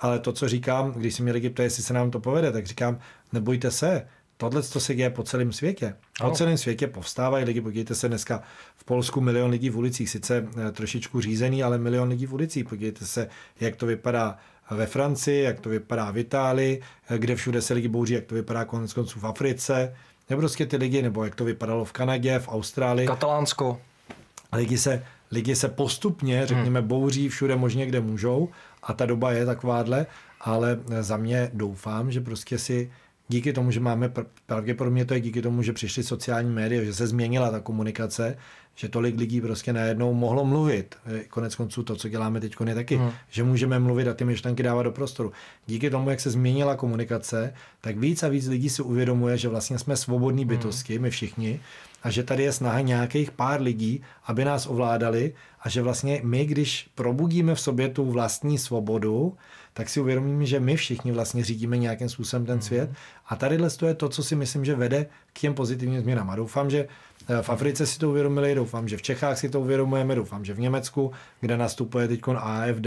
Ale 0.00 0.18
to, 0.18 0.32
co 0.32 0.48
říkám, 0.48 0.92
když 0.92 1.14
si 1.14 1.22
mě 1.22 1.32
lidi 1.32 1.50
ptají, 1.50 1.66
jestli 1.66 1.82
se 1.82 1.94
nám 1.94 2.10
to 2.10 2.20
povede, 2.20 2.52
tak 2.52 2.66
říkám, 2.66 2.98
nebojte 3.32 3.70
se, 3.70 4.06
Tohle 4.36 4.62
to 4.62 4.80
se 4.80 4.94
děje 4.94 5.10
po 5.10 5.22
celém 5.22 5.52
světě. 5.52 5.94
Po 6.18 6.24
ano. 6.24 6.34
celém 6.34 6.58
světě 6.58 6.86
povstávají 6.86 7.44
lidi. 7.44 7.60
Podívejte 7.60 7.94
se 7.94 8.08
dneska 8.08 8.42
v 8.76 8.84
Polsku 8.84 9.20
milion 9.20 9.50
lidí 9.50 9.70
v 9.70 9.78
ulicích, 9.78 10.10
sice 10.10 10.48
eh, 10.68 10.72
trošičku 10.72 11.20
řízený, 11.20 11.62
ale 11.62 11.78
milion 11.78 12.08
lidí 12.08 12.26
v 12.26 12.34
ulicích. 12.34 12.64
Podívejte 12.64 13.06
se, 13.06 13.28
jak 13.60 13.76
to 13.76 13.86
vypadá 13.86 14.38
ve 14.70 14.86
Francii, 14.86 15.42
jak 15.42 15.60
to 15.60 15.68
vypadá 15.68 16.10
v 16.10 16.18
Itálii, 16.18 16.82
eh, 17.08 17.18
kde 17.18 17.36
všude 17.36 17.62
se 17.62 17.74
lidi 17.74 17.88
bouří, 17.88 18.14
jak 18.14 18.24
to 18.24 18.34
vypadá 18.34 18.64
konec 18.64 18.92
konců 18.92 19.20
v 19.20 19.26
Africe. 19.26 19.96
Nebo 20.30 20.40
prostě 20.40 20.66
ty 20.66 20.76
lidi, 20.76 21.02
nebo 21.02 21.24
jak 21.24 21.34
to 21.34 21.44
vypadalo 21.44 21.84
v 21.84 21.92
Kanadě, 21.92 22.38
v 22.38 22.48
Austrálii. 22.48 23.06
Katalánsko. 23.06 23.80
Lidi 24.52 24.78
se 24.78 25.02
lidi 25.34 25.56
se 25.56 25.68
postupně, 25.68 26.46
řekněme, 26.46 26.82
bouří 26.82 27.28
všude 27.28 27.56
možně, 27.56 27.86
kde 27.86 28.00
můžou 28.00 28.48
a 28.82 28.92
ta 28.92 29.06
doba 29.06 29.32
je 29.32 29.46
takováhle, 29.46 30.06
ale 30.40 30.78
za 31.00 31.16
mě 31.16 31.50
doufám, 31.52 32.12
že 32.12 32.20
prostě 32.20 32.58
si 32.58 32.90
díky 33.28 33.52
tomu, 33.52 33.70
že 33.70 33.80
máme, 33.80 34.12
pravděpodobně 34.46 35.04
to 35.04 35.14
je 35.14 35.20
díky 35.20 35.42
tomu, 35.42 35.62
že 35.62 35.72
přišly 35.72 36.02
sociální 36.02 36.50
média, 36.50 36.84
že 36.84 36.94
se 36.94 37.06
změnila 37.06 37.50
ta 37.50 37.60
komunikace, 37.60 38.36
že 38.74 38.88
tolik 38.88 39.18
lidí 39.18 39.40
prostě 39.40 39.72
najednou 39.72 40.14
mohlo 40.14 40.44
mluvit. 40.44 40.94
Konec 41.30 41.54
konců 41.54 41.82
to, 41.82 41.96
co 41.96 42.08
děláme 42.08 42.40
teď, 42.40 42.56
je 42.66 42.74
taky, 42.74 42.96
hmm. 42.96 43.10
že 43.30 43.44
můžeme 43.44 43.78
mluvit 43.78 44.08
a 44.08 44.14
ty 44.14 44.24
myšlenky 44.24 44.62
dávat 44.62 44.82
do 44.82 44.92
prostoru. 44.92 45.32
Díky 45.66 45.90
tomu, 45.90 46.10
jak 46.10 46.20
se 46.20 46.30
změnila 46.30 46.76
komunikace, 46.76 47.54
tak 47.80 47.98
víc 47.98 48.22
a 48.22 48.28
víc 48.28 48.46
lidí 48.46 48.70
si 48.70 48.82
uvědomuje, 48.82 49.38
že 49.38 49.48
vlastně 49.48 49.78
jsme 49.78 49.96
svobodní 49.96 50.42
hmm. 50.42 50.48
bytosti, 50.48 50.98
my 50.98 51.10
všichni, 51.10 51.60
a 52.04 52.10
že 52.10 52.22
tady 52.22 52.42
je 52.42 52.52
snaha 52.52 52.80
nějakých 52.80 53.30
pár 53.30 53.60
lidí, 53.60 54.02
aby 54.24 54.44
nás 54.44 54.66
ovládali 54.66 55.32
a 55.60 55.68
že 55.68 55.82
vlastně 55.82 56.20
my, 56.24 56.44
když 56.46 56.90
probudíme 56.94 57.54
v 57.54 57.60
sobě 57.60 57.88
tu 57.88 58.10
vlastní 58.10 58.58
svobodu, 58.58 59.36
tak 59.72 59.88
si 59.88 60.00
uvědomíme, 60.00 60.46
že 60.46 60.60
my 60.60 60.76
všichni 60.76 61.12
vlastně 61.12 61.44
řídíme 61.44 61.76
nějakým 61.78 62.08
způsobem 62.08 62.46
ten 62.46 62.60
svět. 62.60 62.90
A 63.28 63.36
tady 63.36 63.58
to 63.78 63.86
je 63.86 63.94
to, 63.94 64.08
co 64.08 64.22
si 64.22 64.36
myslím, 64.36 64.64
že 64.64 64.74
vede 64.74 65.06
k 65.32 65.40
těm 65.40 65.54
pozitivním 65.54 66.00
změnám. 66.00 66.30
A 66.30 66.36
doufám, 66.36 66.70
že 66.70 66.88
eh, 67.28 67.42
v 67.42 67.50
Africe 67.50 67.86
si 67.86 67.98
to 67.98 68.10
uvědomili, 68.10 68.54
doufám, 68.54 68.88
že 68.88 68.96
v 68.96 69.02
Čechách 69.02 69.38
si 69.38 69.48
to 69.48 69.60
uvědomujeme, 69.60 70.14
doufám, 70.14 70.44
že 70.44 70.54
v 70.54 70.60
Německu, 70.60 71.12
kde 71.40 71.56
nastupuje 71.56 72.08
teď 72.08 72.20
AFD 72.36 72.86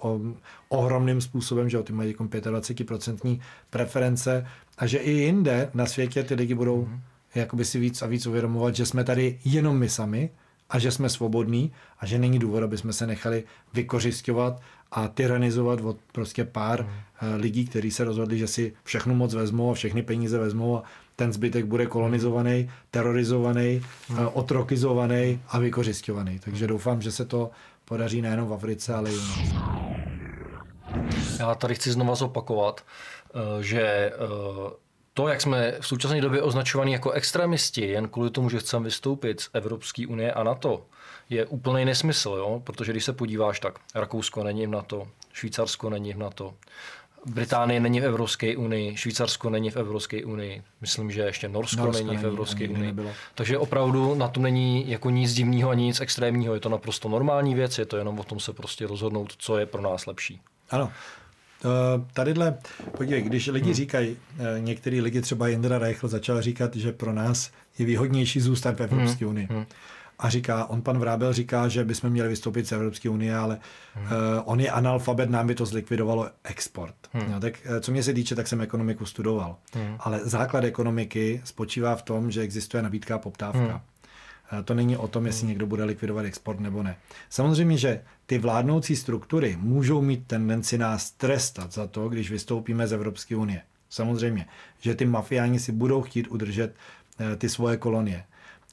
o, 0.00 0.20
ohromným 0.68 1.20
způsobem, 1.20 1.68
že 1.68 1.82
ty 1.82 1.92
mají 1.92 2.14
25% 2.14 3.40
preference 3.70 4.46
a 4.78 4.86
že 4.86 4.98
i 4.98 5.10
jinde 5.10 5.70
na 5.74 5.86
světě 5.86 6.22
ty 6.22 6.34
lidi 6.34 6.54
budou 6.54 6.84
mm 6.84 7.00
jakoby 7.34 7.64
si 7.64 7.78
víc 7.78 8.02
a 8.02 8.06
víc 8.06 8.26
uvědomovat, 8.26 8.76
že 8.76 8.86
jsme 8.86 9.04
tady 9.04 9.38
jenom 9.44 9.78
my 9.78 9.88
sami 9.88 10.30
a 10.70 10.78
že 10.78 10.90
jsme 10.90 11.08
svobodní 11.08 11.72
a 11.98 12.06
že 12.06 12.18
není 12.18 12.38
důvod, 12.38 12.62
aby 12.62 12.78
jsme 12.78 12.92
se 12.92 13.06
nechali 13.06 13.44
vykořišťovat 13.74 14.60
a 14.92 15.08
tyranizovat 15.08 15.80
od 15.80 15.96
prostě 16.12 16.44
pár 16.44 16.82
mm. 16.82 17.34
lidí, 17.34 17.64
kteří 17.64 17.90
se 17.90 18.04
rozhodli, 18.04 18.38
že 18.38 18.46
si 18.46 18.72
všechnu 18.84 19.14
moc 19.14 19.34
vezmou 19.34 19.70
a 19.70 19.74
všechny 19.74 20.02
peníze 20.02 20.38
vezmou 20.38 20.76
a 20.76 20.82
ten 21.16 21.32
zbytek 21.32 21.64
bude 21.64 21.86
kolonizovaný, 21.86 22.70
terorizovaný, 22.90 23.82
mm. 24.08 24.18
otrokizovaný 24.32 25.40
a 25.48 25.58
vykořišťovaný. 25.58 26.38
Takže 26.38 26.66
doufám, 26.66 27.02
že 27.02 27.12
se 27.12 27.24
to 27.24 27.50
podaří 27.84 28.22
nejenom 28.22 28.48
v 28.48 28.52
Africe, 28.52 28.94
ale 28.94 29.10
i 29.12 29.14
u 29.14 29.18
nás. 29.18 30.02
Já 31.38 31.54
tady 31.54 31.74
chci 31.74 31.92
znova 31.92 32.14
zopakovat, 32.14 32.80
eh, 32.80 33.62
že 33.62 34.12
to, 35.14 35.28
jak 35.28 35.40
jsme 35.40 35.74
v 35.80 35.86
současné 35.86 36.20
době 36.20 36.42
označovaní 36.42 36.92
jako 36.92 37.10
extremisti, 37.10 37.80
jen 37.80 38.08
kvůli 38.08 38.30
tomu, 38.30 38.50
že 38.50 38.58
chceme 38.58 38.84
vystoupit 38.84 39.40
z 39.40 39.50
Evropské 39.52 40.06
unie 40.06 40.32
a 40.32 40.42
NATO, 40.42 40.84
je 41.30 41.46
úplný 41.46 41.84
nesmysl, 41.84 42.34
jo? 42.38 42.62
protože 42.64 42.92
když 42.92 43.04
se 43.04 43.12
podíváš, 43.12 43.60
tak 43.60 43.78
Rakousko 43.94 44.44
není 44.44 44.66
v 44.66 44.70
NATO, 44.70 45.08
Švýcarsko 45.32 45.90
není 45.90 46.12
v 46.12 46.18
NATO, 46.18 46.54
Británie 47.26 47.80
není 47.80 48.00
v 48.00 48.04
Evropské 48.04 48.56
unii, 48.56 48.96
Švýcarsko 48.96 49.50
není 49.50 49.70
v 49.70 49.76
Evropské 49.76 50.24
unii, 50.24 50.62
myslím, 50.80 51.10
že 51.10 51.22
ještě 51.22 51.48
Norsko, 51.48 51.84
Norsko 51.84 52.04
není 52.04 52.16
v 52.16 52.26
Evropské 52.26 52.68
unii. 52.68 52.86
Nebylo. 52.86 53.10
Takže 53.34 53.58
opravdu 53.58 54.14
na 54.14 54.28
tom 54.28 54.42
není 54.42 54.90
jako 54.90 55.10
nic 55.10 55.34
divného 55.34 55.70
ani 55.70 55.84
nic 55.84 56.00
extrémního, 56.00 56.54
je 56.54 56.60
to 56.60 56.68
naprosto 56.68 57.08
normální 57.08 57.54
věc, 57.54 57.78
je 57.78 57.86
to 57.86 57.96
jenom 57.96 58.18
o 58.18 58.24
tom 58.24 58.40
se 58.40 58.52
prostě 58.52 58.86
rozhodnout, 58.86 59.34
co 59.38 59.58
je 59.58 59.66
pro 59.66 59.82
nás 59.82 60.06
lepší. 60.06 60.40
Ano, 60.70 60.92
tadyhle, 62.12 62.58
podívej, 62.96 63.22
když 63.22 63.46
lidi 63.46 63.64
hmm. 63.64 63.74
říkají, 63.74 64.16
eh, 64.38 64.60
některý 64.60 65.00
lidi, 65.00 65.20
třeba 65.20 65.48
Jindra 65.48 65.78
Reichl 65.78 66.08
začal 66.08 66.42
říkat, 66.42 66.76
že 66.76 66.92
pro 66.92 67.12
nás 67.12 67.50
je 67.78 67.86
výhodnější 67.86 68.40
zůstat 68.40 68.76
v 68.76 68.82
Evropské 68.82 69.24
hmm. 69.24 69.34
unii. 69.34 69.48
Hmm. 69.50 69.66
A 70.18 70.28
říká, 70.28 70.64
on 70.64 70.82
pan 70.82 70.98
Vrábel 70.98 71.32
říká, 71.32 71.68
že 71.68 71.84
bychom 71.84 72.10
měli 72.10 72.28
vystoupit 72.28 72.68
z 72.68 72.72
Evropské 72.72 73.08
unie, 73.08 73.36
ale 73.36 73.58
hmm. 73.94 74.04
uh, 74.04 74.12
on 74.44 74.60
je 74.60 74.70
analfabet, 74.70 75.30
nám 75.30 75.46
by 75.46 75.54
to 75.54 75.66
zlikvidovalo 75.66 76.28
export. 76.44 76.94
Hmm. 77.12 77.32
No, 77.32 77.40
tak 77.40 77.54
co 77.80 77.92
mě 77.92 78.02
se 78.02 78.12
týče, 78.12 78.34
tak 78.34 78.48
jsem 78.48 78.60
ekonomiku 78.60 79.06
studoval. 79.06 79.56
Hmm. 79.74 79.96
Ale 79.98 80.20
základ 80.24 80.64
ekonomiky 80.64 81.40
spočívá 81.44 81.96
v 81.96 82.02
tom, 82.02 82.30
že 82.30 82.40
existuje 82.40 82.82
nabídka 82.82 83.14
a 83.14 83.18
poptávka. 83.18 83.58
Hmm. 83.58 83.80
To 84.64 84.74
není 84.74 84.96
o 84.96 85.08
tom, 85.08 85.26
jestli 85.26 85.46
někdo 85.46 85.66
bude 85.66 85.84
likvidovat 85.84 86.24
export 86.24 86.60
nebo 86.60 86.82
ne. 86.82 86.96
Samozřejmě, 87.30 87.78
že 87.78 88.02
ty 88.26 88.38
vládnoucí 88.38 88.96
struktury 88.96 89.56
můžou 89.60 90.02
mít 90.02 90.26
tendenci 90.26 90.78
nás 90.78 91.10
trestat 91.10 91.72
za 91.72 91.86
to, 91.86 92.08
když 92.08 92.30
vystoupíme 92.30 92.86
z 92.86 92.92
Evropské 92.92 93.36
unie. 93.36 93.62
Samozřejmě, 93.88 94.46
že 94.80 94.94
ty 94.94 95.04
mafiáni 95.04 95.60
si 95.60 95.72
budou 95.72 96.02
chtít 96.02 96.28
udržet 96.28 96.74
eh, 97.18 97.36
ty 97.36 97.48
svoje 97.48 97.76
kolonie. 97.76 98.24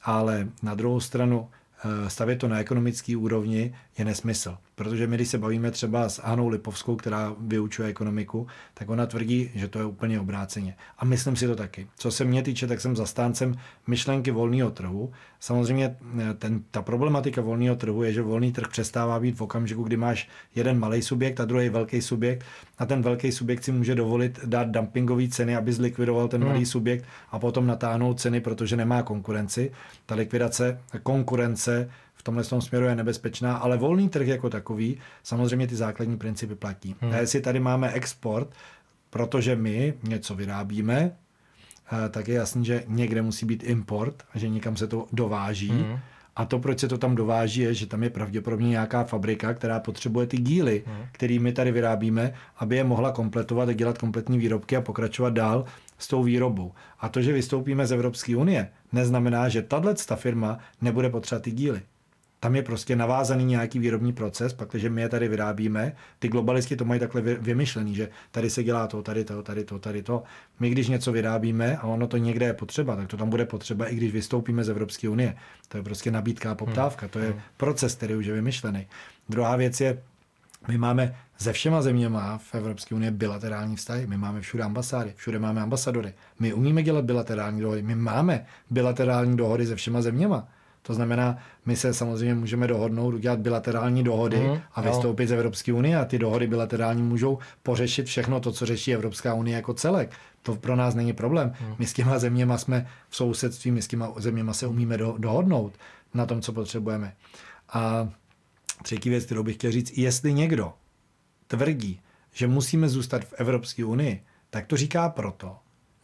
Ale 0.02 0.48
na 0.62 0.74
druhou 0.74 1.00
stranu 1.00 1.48
Eh, 1.84 2.10
stavět 2.10 2.36
to 2.36 2.48
na 2.48 2.60
ekonomické 2.60 3.16
úrovni 3.16 3.74
je 4.00 4.04
nesmysl. 4.04 4.56
Protože 4.74 5.06
my, 5.06 5.16
když 5.16 5.28
se 5.28 5.38
bavíme 5.38 5.70
třeba 5.70 6.08
s 6.08 6.22
Anou 6.22 6.48
Lipovskou, 6.48 6.96
která 6.96 7.34
vyučuje 7.40 7.88
ekonomiku, 7.88 8.46
tak 8.74 8.90
ona 8.90 9.06
tvrdí, 9.06 9.50
že 9.54 9.68
to 9.68 9.78
je 9.78 9.84
úplně 9.84 10.20
obráceně. 10.20 10.76
A 10.98 11.04
myslím 11.04 11.36
si 11.36 11.46
to 11.46 11.56
taky. 11.56 11.86
Co 11.96 12.10
se 12.10 12.24
mě 12.24 12.42
týče, 12.42 12.66
tak 12.66 12.80
jsem 12.80 12.96
zastáncem 12.96 13.54
myšlenky 13.86 14.30
volného 14.30 14.70
trhu. 14.70 15.12
Samozřejmě 15.40 15.96
eh, 16.18 16.34
ten, 16.34 16.62
ta 16.70 16.82
problematika 16.82 17.42
volného 17.42 17.76
trhu 17.76 18.02
je, 18.02 18.12
že 18.12 18.22
volný 18.22 18.52
trh 18.52 18.68
přestává 18.68 19.20
být 19.20 19.36
v 19.36 19.42
okamžiku, 19.42 19.82
kdy 19.82 19.96
máš 19.96 20.28
jeden 20.54 20.78
malý 20.78 21.02
subjekt 21.02 21.40
a 21.40 21.44
druhý 21.44 21.68
velký 21.68 22.02
subjekt 22.02 22.44
a 22.78 22.86
ten 22.86 23.02
velký 23.02 23.32
subjekt 23.32 23.64
si 23.64 23.72
může 23.72 23.94
dovolit 23.94 24.40
dát 24.44 24.68
dumpingové 24.68 25.28
ceny, 25.28 25.56
aby 25.56 25.72
zlikvidoval 25.72 26.28
ten 26.28 26.44
malý 26.44 26.56
hmm. 26.56 26.66
subjekt 26.66 27.04
a 27.30 27.38
potom 27.38 27.66
natáhnout 27.66 28.20
ceny, 28.20 28.40
protože 28.40 28.76
nemá 28.76 29.02
konkurenci. 29.02 29.72
Ta 30.06 30.14
likvidace 30.14 30.80
konkurence 31.02 31.90
v 32.20 32.22
tomhle 32.22 32.44
tom 32.44 32.60
směru 32.62 32.86
je 32.86 32.94
nebezpečná, 32.94 33.56
ale 33.56 33.76
volný 33.76 34.08
trh 34.08 34.26
jako 34.26 34.50
takový, 34.50 34.98
samozřejmě 35.22 35.66
ty 35.66 35.76
základní 35.76 36.16
principy 36.16 36.54
platí. 36.54 36.96
Hmm. 37.00 37.12
A 37.12 37.16
jestli 37.16 37.40
tady 37.40 37.60
máme 37.60 37.92
export, 37.92 38.48
protože 39.10 39.56
my 39.56 39.94
něco 40.02 40.34
vyrábíme, 40.34 41.12
eh, 41.92 42.08
tak 42.08 42.28
je 42.28 42.34
jasný, 42.34 42.64
že 42.64 42.84
někde 42.86 43.22
musí 43.22 43.46
být 43.46 43.62
import, 43.64 44.22
že 44.34 44.48
někam 44.48 44.76
se 44.76 44.86
to 44.86 45.06
dováží. 45.12 45.68
Hmm. 45.68 45.98
A 46.36 46.44
to, 46.44 46.58
proč 46.58 46.78
se 46.78 46.88
to 46.88 46.98
tam 46.98 47.14
dováží, 47.14 47.60
je, 47.60 47.74
že 47.74 47.86
tam 47.86 48.02
je 48.02 48.10
pravděpodobně 48.10 48.68
nějaká 48.68 49.04
fabrika, 49.04 49.54
která 49.54 49.80
potřebuje 49.80 50.26
ty 50.26 50.38
díly, 50.38 50.82
hmm. 50.86 50.96
které 51.12 51.38
my 51.38 51.52
tady 51.52 51.72
vyrábíme, 51.72 52.32
aby 52.56 52.76
je 52.76 52.84
mohla 52.84 53.12
kompletovat 53.12 53.68
a 53.68 53.72
dělat 53.72 53.98
kompletní 53.98 54.38
výrobky 54.38 54.76
a 54.76 54.80
pokračovat 54.80 55.32
dál 55.32 55.64
s 55.98 56.08
tou 56.08 56.22
výrobou. 56.22 56.72
A 57.00 57.08
to, 57.08 57.22
že 57.22 57.32
vystoupíme 57.32 57.86
z 57.86 57.92
Evropské 57.92 58.36
unie, 58.36 58.68
neznamená, 58.92 59.48
že 59.48 59.62
tahle 59.62 59.94
firma 60.16 60.58
nebude 60.80 61.10
potřebovat 61.10 61.42
ty 61.42 61.50
díly. 61.50 61.82
Tam 62.40 62.56
je 62.56 62.62
prostě 62.62 62.96
navázaný 62.96 63.44
nějaký 63.44 63.78
výrobní 63.78 64.12
proces, 64.12 64.52
pak, 64.52 64.68
když 64.68 64.84
my 64.88 65.00
je 65.00 65.08
tady 65.08 65.28
vyrábíme, 65.28 65.92
ty 66.18 66.28
globalisti 66.28 66.76
to 66.76 66.84
mají 66.84 67.00
takhle 67.00 67.20
vymyšlený, 67.22 67.94
že 67.94 68.08
tady 68.30 68.50
se 68.50 68.62
dělá 68.62 68.86
to, 68.86 69.02
tady 69.02 69.24
to, 69.24 69.42
tady 69.42 69.64
to, 69.64 69.78
tady 69.78 70.02
to. 70.02 70.22
My, 70.60 70.70
když 70.70 70.88
něco 70.88 71.12
vyrábíme 71.12 71.76
a 71.76 71.86
ono 71.86 72.06
to 72.06 72.16
někde 72.16 72.46
je 72.46 72.52
potřeba, 72.52 72.96
tak 72.96 73.08
to 73.08 73.16
tam 73.16 73.30
bude 73.30 73.44
potřeba, 73.44 73.86
i 73.86 73.96
když 73.96 74.12
vystoupíme 74.12 74.64
z 74.64 74.68
Evropské 74.68 75.08
unie. 75.08 75.36
To 75.68 75.76
je 75.76 75.82
prostě 75.82 76.10
nabídka 76.10 76.52
a 76.52 76.54
poptávka, 76.54 77.08
to 77.08 77.18
je 77.18 77.30
hmm. 77.30 77.40
proces, 77.56 77.94
který 77.94 78.14
už 78.14 78.26
je 78.26 78.34
vymyšlený. 78.34 78.86
Druhá 79.28 79.56
věc 79.56 79.80
je, 79.80 80.02
my 80.68 80.78
máme 80.78 81.16
se 81.38 81.52
všema 81.52 81.82
zeměma 81.82 82.38
v 82.38 82.54
Evropské 82.54 82.94
unii 82.94 83.10
bilaterální 83.10 83.76
vztahy. 83.76 84.06
My 84.06 84.16
máme 84.16 84.40
všude 84.40 84.62
ambasády, 84.62 85.12
všude 85.16 85.38
máme 85.38 85.60
ambasadory. 85.60 86.14
My 86.38 86.52
umíme 86.52 86.82
dělat 86.82 87.04
bilaterální 87.04 87.60
dohody. 87.60 87.82
My 87.82 87.94
máme 87.94 88.46
bilaterální 88.70 89.36
dohody 89.36 89.66
se 89.66 89.76
všema 89.76 90.02
zeměma. 90.02 90.48
To 90.82 90.94
znamená, 90.94 91.38
my 91.66 91.76
se 91.76 91.94
samozřejmě 91.94 92.34
můžeme 92.34 92.66
dohodnout, 92.66 93.14
udělat 93.14 93.38
bilaterální 93.38 94.04
dohody 94.04 94.36
mm, 94.36 94.60
a 94.74 94.80
vystoupit 94.80 95.22
jo. 95.22 95.28
z 95.28 95.32
Evropské 95.32 95.72
unie 95.72 95.96
a 95.96 96.04
ty 96.04 96.18
dohody 96.18 96.46
bilaterální 96.46 97.02
můžou 97.02 97.38
pořešit 97.62 98.06
všechno 98.06 98.40
to, 98.40 98.52
co 98.52 98.66
řeší 98.66 98.94
Evropská 98.94 99.34
unie 99.34 99.56
jako 99.56 99.74
celek. 99.74 100.10
To 100.42 100.56
pro 100.56 100.76
nás 100.76 100.94
není 100.94 101.12
problém. 101.12 101.52
Mm. 101.60 101.74
My 101.78 101.86
s 101.86 101.92
těma 101.92 102.18
zeměma 102.18 102.58
jsme 102.58 102.86
v 103.08 103.16
sousedství, 103.16 103.70
my 103.70 103.82
s 103.82 103.88
těma 103.88 104.12
zeměma 104.16 104.52
se 104.52 104.66
umíme 104.66 104.96
do, 104.96 105.14
dohodnout 105.18 105.72
na 106.14 106.26
tom, 106.26 106.40
co 106.40 106.52
potřebujeme. 106.52 107.14
A 107.72 108.08
třetí 108.82 109.10
věc, 109.10 109.24
kterou 109.24 109.42
bych 109.42 109.56
chtěl 109.56 109.72
říct, 109.72 109.98
jestli 109.98 110.32
někdo 110.32 110.72
tvrdí, 111.46 112.00
že 112.32 112.46
musíme 112.46 112.88
zůstat 112.88 113.24
v 113.24 113.32
Evropské 113.32 113.84
unii, 113.84 114.22
tak 114.50 114.66
to 114.66 114.76
říká 114.76 115.08
proto, 115.08 115.56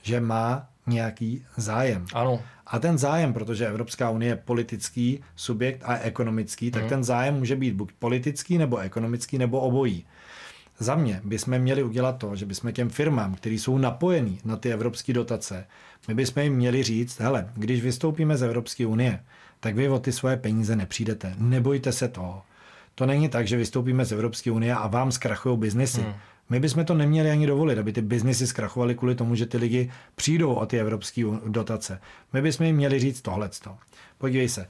že 0.03 0.21
má 0.21 0.69
nějaký 0.87 1.44
zájem. 1.57 2.07
Ano. 2.14 2.40
A 2.66 2.79
ten 2.79 2.99
zájem, 2.99 3.33
protože 3.33 3.66
Evropská 3.66 4.11
unie 4.11 4.33
je 4.33 4.37
politický 4.37 5.20
subjekt 5.37 5.83
a 5.85 5.99
ekonomický, 5.99 6.70
tak 6.70 6.83
hmm. 6.83 6.88
ten 6.88 7.05
zájem 7.05 7.35
může 7.35 7.57
být 7.57 7.75
buď 7.75 7.92
politický, 7.99 8.59
nebo 8.59 8.79
ekonomický, 8.79 9.38
nebo 9.38 9.61
obojí. 9.61 10.05
Za 10.79 10.94
mě 10.94 11.20
bychom 11.25 11.59
měli 11.59 11.83
udělat 11.83 12.18
to, 12.18 12.37
že 12.37 12.46
bychom 12.46 12.72
těm 12.72 12.88
firmám, 12.88 13.35
které 13.35 13.55
jsou 13.55 13.79
napojený 13.79 14.38
na 14.44 14.57
ty 14.57 14.72
evropské 14.72 15.12
dotace, 15.12 15.66
my 16.09 16.14
bychom 16.14 16.42
jim 16.42 16.55
měli 16.55 16.83
říct, 16.83 17.20
hele, 17.20 17.51
když 17.55 17.83
vystoupíme 17.83 18.37
z 18.37 18.42
Evropské 18.42 18.87
unie, 18.87 19.20
tak 19.61 19.75
vy 19.75 19.88
o 19.88 19.99
ty 19.99 20.12
svoje 20.12 20.37
peníze 20.37 20.77
nepřijdete. 20.77 21.35
Nebojte 21.38 21.92
se 21.92 22.09
toho. 22.09 22.42
To 22.94 23.07
není 23.07 23.29
tak, 23.29 23.46
že 23.46 23.57
vystoupíme 23.57 24.05
z 24.05 24.12
Evropské 24.12 24.51
unie 24.51 24.75
a 24.75 24.87
vám 24.87 25.12
zkrachují 25.12 25.59
biznesy. 25.59 26.01
Hmm. 26.01 26.14
My 26.50 26.61
bychom 26.61 26.85
to 26.85 26.94
neměli 26.94 27.30
ani 27.30 27.46
dovolit, 27.46 27.78
aby 27.78 27.92
ty 27.92 28.02
biznisy 28.02 28.46
zkrachovaly 28.46 28.94
kvůli 28.94 29.14
tomu, 29.14 29.35
že 29.35 29.46
ty 29.46 29.59
lidi 29.59 29.90
přijdou 30.14 30.54
o 30.54 30.66
ty 30.66 30.80
evropské 30.80 31.24
dotace. 31.46 32.00
My 32.32 32.42
bychom 32.42 32.66
jim 32.66 32.76
měli 32.76 32.98
říct 32.98 33.22
tohleto. 33.22 33.76
Podívej 34.18 34.48
se, 34.48 34.68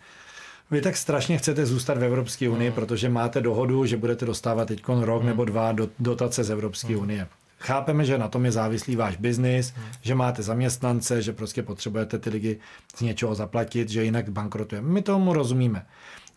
vy 0.71 0.81
tak 0.81 0.97
strašně 0.97 1.39
chcete 1.39 1.67
zůstat 1.67 1.99
v 1.99 2.05
Evropské 2.05 2.49
unii, 2.49 2.71
protože 2.71 3.09
máte 3.09 3.41
dohodu, 3.41 3.87
že 3.87 3.97
budete 3.97 4.27
dostávat 4.27 4.69
teď 4.69 4.83
rok 4.89 5.23
nebo 5.23 5.45
dva 5.45 5.73
do, 5.73 5.89
dotace 5.99 6.45
z 6.45 6.51
Evropské 6.51 6.97
unie. 6.97 7.29
Chápeme, 7.59 8.05
že 8.05 8.19
na 8.19 8.29
tom 8.29 8.45
je 8.45 8.53
závislý 8.53 8.97
váš 8.97 9.17
biznis, 9.17 9.75
že 10.03 10.15
máte 10.15 10.43
zaměstnance, 10.43 11.23
že 11.23 11.33
prostě 11.33 11.63
potřebujete 11.63 12.19
ty 12.19 12.31
lidi 12.31 12.59
z 12.97 13.01
něčeho 13.01 13.35
zaplatit, 13.35 13.89
že 13.89 14.05
jinak 14.05 14.29
bankrotujeme. 14.29 14.89
My 14.89 15.03
tomu 15.03 15.33
rozumíme. 15.33 15.87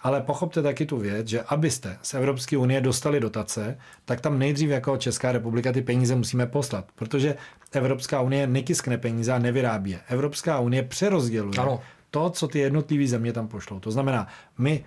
Ale 0.01 0.21
pochopte 0.21 0.61
taky 0.61 0.85
tu 0.85 0.97
věc, 0.97 1.27
že 1.27 1.41
abyste 1.41 1.97
z 2.01 2.13
Evropské 2.13 2.57
unie 2.57 2.81
dostali 2.81 3.19
dotace, 3.19 3.77
tak 4.05 4.21
tam 4.21 4.39
nejdřív 4.39 4.69
jako 4.69 4.97
Česká 4.97 5.31
republika 5.31 5.71
ty 5.71 5.81
peníze 5.81 6.15
musíme 6.15 6.45
poslat, 6.45 6.85
protože 6.95 7.35
Evropská 7.71 8.21
unie 8.21 8.47
nekiskne 8.47 8.97
peníze 8.97 9.33
a 9.33 9.39
nevyrábí 9.39 9.91
je. 9.91 9.99
Evropská 10.07 10.59
unie 10.59 10.83
přerozděluje 10.83 11.59
ano. 11.59 11.81
to, 12.11 12.29
co 12.29 12.47
ty 12.47 12.59
jednotlivé 12.59 13.07
země 13.07 13.33
tam 13.33 13.47
pošlou. 13.47 13.79
To 13.79 13.91
znamená, 13.91 14.27
my 14.57 14.83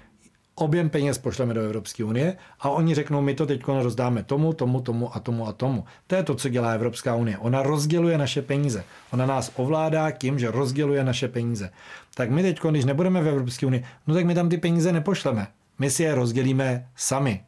objem 0.62 0.90
peněz 0.90 1.18
pošleme 1.18 1.54
do 1.54 1.60
Evropské 1.60 2.04
unie 2.04 2.36
a 2.60 2.70
oni 2.70 2.94
řeknou, 2.94 3.22
my 3.22 3.34
to 3.34 3.46
teď 3.46 3.62
rozdáme 3.68 4.22
tomu, 4.22 4.52
tomu, 4.52 4.80
tomu 4.80 5.16
a 5.16 5.20
tomu 5.20 5.48
a 5.48 5.52
tomu. 5.52 5.84
To 6.06 6.14
je 6.14 6.22
to, 6.22 6.34
co 6.34 6.48
dělá 6.48 6.70
Evropská 6.70 7.14
unie. 7.14 7.38
Ona 7.38 7.62
rozděluje 7.62 8.18
naše 8.18 8.42
peníze. 8.42 8.84
Ona 9.12 9.26
nás 9.26 9.52
ovládá 9.56 10.10
tím, 10.10 10.38
že 10.38 10.50
rozděluje 10.50 11.04
naše 11.04 11.28
peníze. 11.28 11.70
Tak 12.14 12.30
my 12.30 12.42
teď, 12.42 12.60
když 12.70 12.84
nebudeme 12.84 13.22
v 13.22 13.28
Evropské 13.28 13.66
unii, 13.66 13.84
no 14.06 14.14
tak 14.14 14.24
my 14.24 14.34
tam 14.34 14.48
ty 14.48 14.58
peníze 14.58 14.92
nepošleme. 14.92 15.46
My 15.78 15.90
si 15.90 16.02
je 16.02 16.14
rozdělíme 16.14 16.88
sami. 16.96 17.40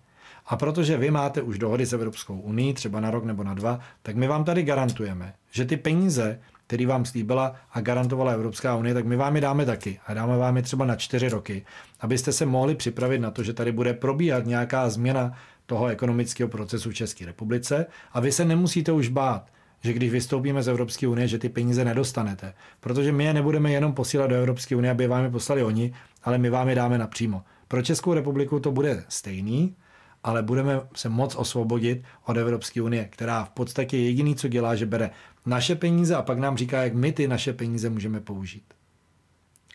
A 0.46 0.57
protože 0.57 0.96
vy 0.96 1.11
máte 1.11 1.42
už 1.42 1.59
dohody 1.59 1.87
s 1.87 1.92
Evropskou 1.92 2.40
unii, 2.40 2.74
třeba 2.74 3.00
na 3.00 3.11
rok 3.11 3.24
nebo 3.24 3.44
na 3.44 3.55
dva, 3.55 3.81
tak 4.03 4.16
my 4.16 4.29
vám 4.29 4.44
tady 4.44 4.62
garantujeme, 4.62 5.35
že 5.50 5.64
ty 5.64 5.77
peníze, 5.77 6.40
který 6.66 6.87
vám 6.87 7.05
slíbila 7.05 7.55
a 7.72 7.81
garantovala 7.81 8.33
Evropská 8.33 8.77
unie, 8.77 8.94
tak 8.94 9.05
my 9.05 9.16
vám 9.16 9.35
je 9.35 9.40
dáme 9.40 9.66
taky. 9.66 10.00
A 10.07 10.14
dáme 10.14 10.37
vám 10.38 10.57
je 10.57 10.62
třeba 10.62 10.85
na 10.85 10.96
čtyři 10.96 11.29
roky, 11.29 11.64
abyste 12.00 12.33
se 12.33 12.46
mohli 12.46 12.74
připravit 12.74 13.18
na 13.18 13.31
to, 13.31 13.42
že 13.42 13.53
tady 13.53 13.72
bude 13.72 13.94
probíhat 13.94 14.46
nějaká 14.46 14.90
změna 14.90 15.33
toho 15.66 15.87
ekonomického 15.87 16.48
procesu 16.48 16.90
v 16.90 16.94
České 16.94 17.27
republice 17.27 17.87
a 18.12 18.20
vy 18.20 18.33
se 18.33 18.44
nemusíte 18.44 18.92
už 18.92 19.09
bát, 19.09 19.50
že 19.81 19.92
když 19.92 20.11
vystoupíme 20.11 20.62
z 20.62 20.68
Evropské 20.68 21.09
unie, 21.09 21.29
že 21.29 21.38
ty 21.38 21.48
peníze 21.48 21.85
nedostanete. 21.85 22.55
Protože 22.81 23.12
my 23.12 23.24
je 23.24 23.35
nebudeme 23.35 23.72
jenom 23.72 23.92
posílat 23.92 24.27
do 24.27 24.37
Evropské 24.37 24.77
unie, 24.77 24.90
aby 24.90 25.07
vám 25.07 25.24
je 25.24 25.31
poslali 25.31 25.62
oni, 25.62 25.94
ale 26.22 26.38
my 26.38 26.50
vám 26.50 26.68
je 26.68 26.74
dáme 26.74 26.98
napřímo. 26.98 27.42
Pro 27.68 27.83
Českou 27.83 28.14
republiku 28.14 28.61
to 28.61 28.72
bude 28.72 29.05
stejný, 29.09 29.77
ale 30.24 30.42
budeme 30.42 30.81
se 30.94 31.09
moc 31.09 31.35
osvobodit 31.35 32.03
od 32.27 32.37
Evropské 32.37 32.83
unie, 32.83 33.05
která 33.05 33.44
v 33.44 33.50
podstatě 33.50 33.98
jediný, 33.98 34.35
co 34.35 34.48
dělá, 34.48 34.74
že 34.74 34.87
bere 34.87 35.11
naše 35.46 35.74
peníze 35.74 36.16
a 36.16 36.22
pak 36.22 36.38
nám 36.38 36.57
říká, 36.57 36.83
jak 36.83 36.94
my 36.94 37.12
ty 37.12 37.28
naše 37.28 37.52
peníze 37.52 37.90
můžeme 37.90 38.20
použít. 38.20 38.64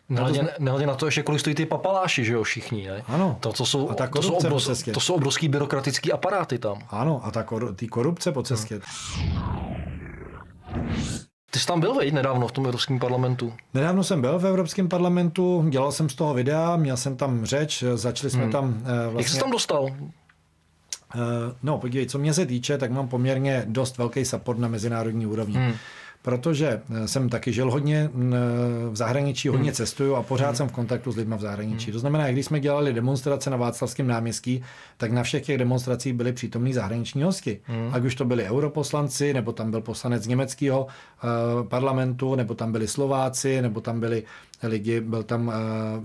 Nehledě, 0.09 0.39
jsme... 0.39 0.49
nehledě 0.59 0.87
na 0.87 0.95
to 0.95 1.05
ještě, 1.05 1.23
kolik 1.23 1.39
stojí 1.39 1.55
ty 1.55 1.65
papaláši, 1.65 2.25
že 2.25 2.33
jo, 2.33 2.43
všichni, 2.43 2.87
ne? 2.87 3.03
Ano. 3.07 3.37
To, 3.39 3.53
to, 3.53 3.65
jsou, 3.65 3.89
a 3.89 3.93
ta 3.93 4.07
to, 4.07 4.21
jsou 4.21 4.33
obroz, 4.33 4.83
to 4.93 4.99
jsou 4.99 5.13
obrovský 5.13 5.47
byrokratický 5.47 6.11
aparáty 6.11 6.59
tam. 6.59 6.77
Ano, 6.89 7.21
a 7.23 7.31
ta 7.31 7.43
kor, 7.43 7.75
ty 7.75 7.87
korupce 7.87 8.31
po 8.31 8.43
cestě. 8.43 8.81
Ty 11.51 11.59
jsi 11.59 11.65
tam 11.65 11.79
byl, 11.79 11.93
veď, 11.93 12.13
nedávno 12.13 12.47
v 12.47 12.51
tom 12.51 12.65
Evropském 12.65 12.99
parlamentu? 12.99 13.53
Nedávno 13.73 14.03
jsem 14.03 14.21
byl 14.21 14.39
v 14.39 14.45
Evropském 14.45 14.89
parlamentu, 14.89 15.65
dělal 15.69 15.91
jsem 15.91 16.09
z 16.09 16.15
toho 16.15 16.33
videa, 16.33 16.75
měl 16.75 16.97
jsem 16.97 17.17
tam 17.17 17.45
řeč, 17.45 17.83
začali 17.95 18.31
jsme 18.31 18.43
hmm. 18.43 18.51
tam 18.51 18.73
vlastně... 18.83 19.17
Jak 19.17 19.27
jsi 19.27 19.39
tam 19.39 19.51
dostal? 19.51 19.89
Eh, 21.15 21.19
no, 21.63 21.77
podívej, 21.77 22.07
co 22.07 22.19
mě 22.19 22.33
se 22.33 22.45
týče, 22.45 22.77
tak 22.77 22.91
mám 22.91 23.07
poměrně 23.07 23.63
dost 23.67 23.97
velký 23.97 24.25
support 24.25 24.59
na 24.59 24.67
mezinárodní 24.67 25.25
úrovni. 25.25 25.57
Hmm. 25.57 25.73
Protože 26.21 26.81
eh, 26.89 27.07
jsem 27.07 27.29
taky 27.29 27.53
žil 27.53 27.71
hodně 27.71 28.09
v 28.89 28.95
zahraničí, 28.95 29.47
hodně 29.47 29.69
hmm. 29.69 29.75
cestuju 29.75 30.15
a 30.15 30.23
pořád 30.23 30.47
hmm. 30.47 30.55
jsem 30.55 30.67
v 30.67 30.71
kontaktu 30.71 31.11
s 31.11 31.15
lidmi 31.15 31.35
v 31.37 31.41
zahraničí. 31.41 31.85
Hmm. 31.85 31.93
To 31.93 31.99
znamená, 31.99 32.31
když 32.31 32.45
jsme 32.45 32.59
dělali 32.59 32.93
demonstrace 32.93 33.49
na 33.49 33.57
Václavském 33.57 34.07
náměstí, 34.07 34.63
tak 34.97 35.11
na 35.11 35.23
všech 35.23 35.45
těch 35.45 35.57
demonstracích 35.57 36.13
byli 36.13 36.33
přítomní 36.33 36.73
zahraniční 36.73 37.23
hosti. 37.23 37.59
Hmm. 37.63 37.89
Ať 37.91 38.05
už 38.05 38.15
to 38.15 38.25
byli 38.25 38.43
europoslanci, 38.43 39.33
nebo 39.33 39.51
tam 39.51 39.71
byl 39.71 39.81
poslanec 39.81 40.27
německého 40.27 40.87
uh, 40.87 41.67
parlamentu, 41.67 42.35
nebo 42.35 42.55
tam 42.55 42.71
byli 42.71 42.87
Slováci, 42.87 43.61
nebo 43.61 43.81
tam 43.81 43.99
byli 43.99 44.23
lidi, 44.63 45.01
byl 45.01 45.23
tam, 45.23 45.47
uh, 45.47 45.53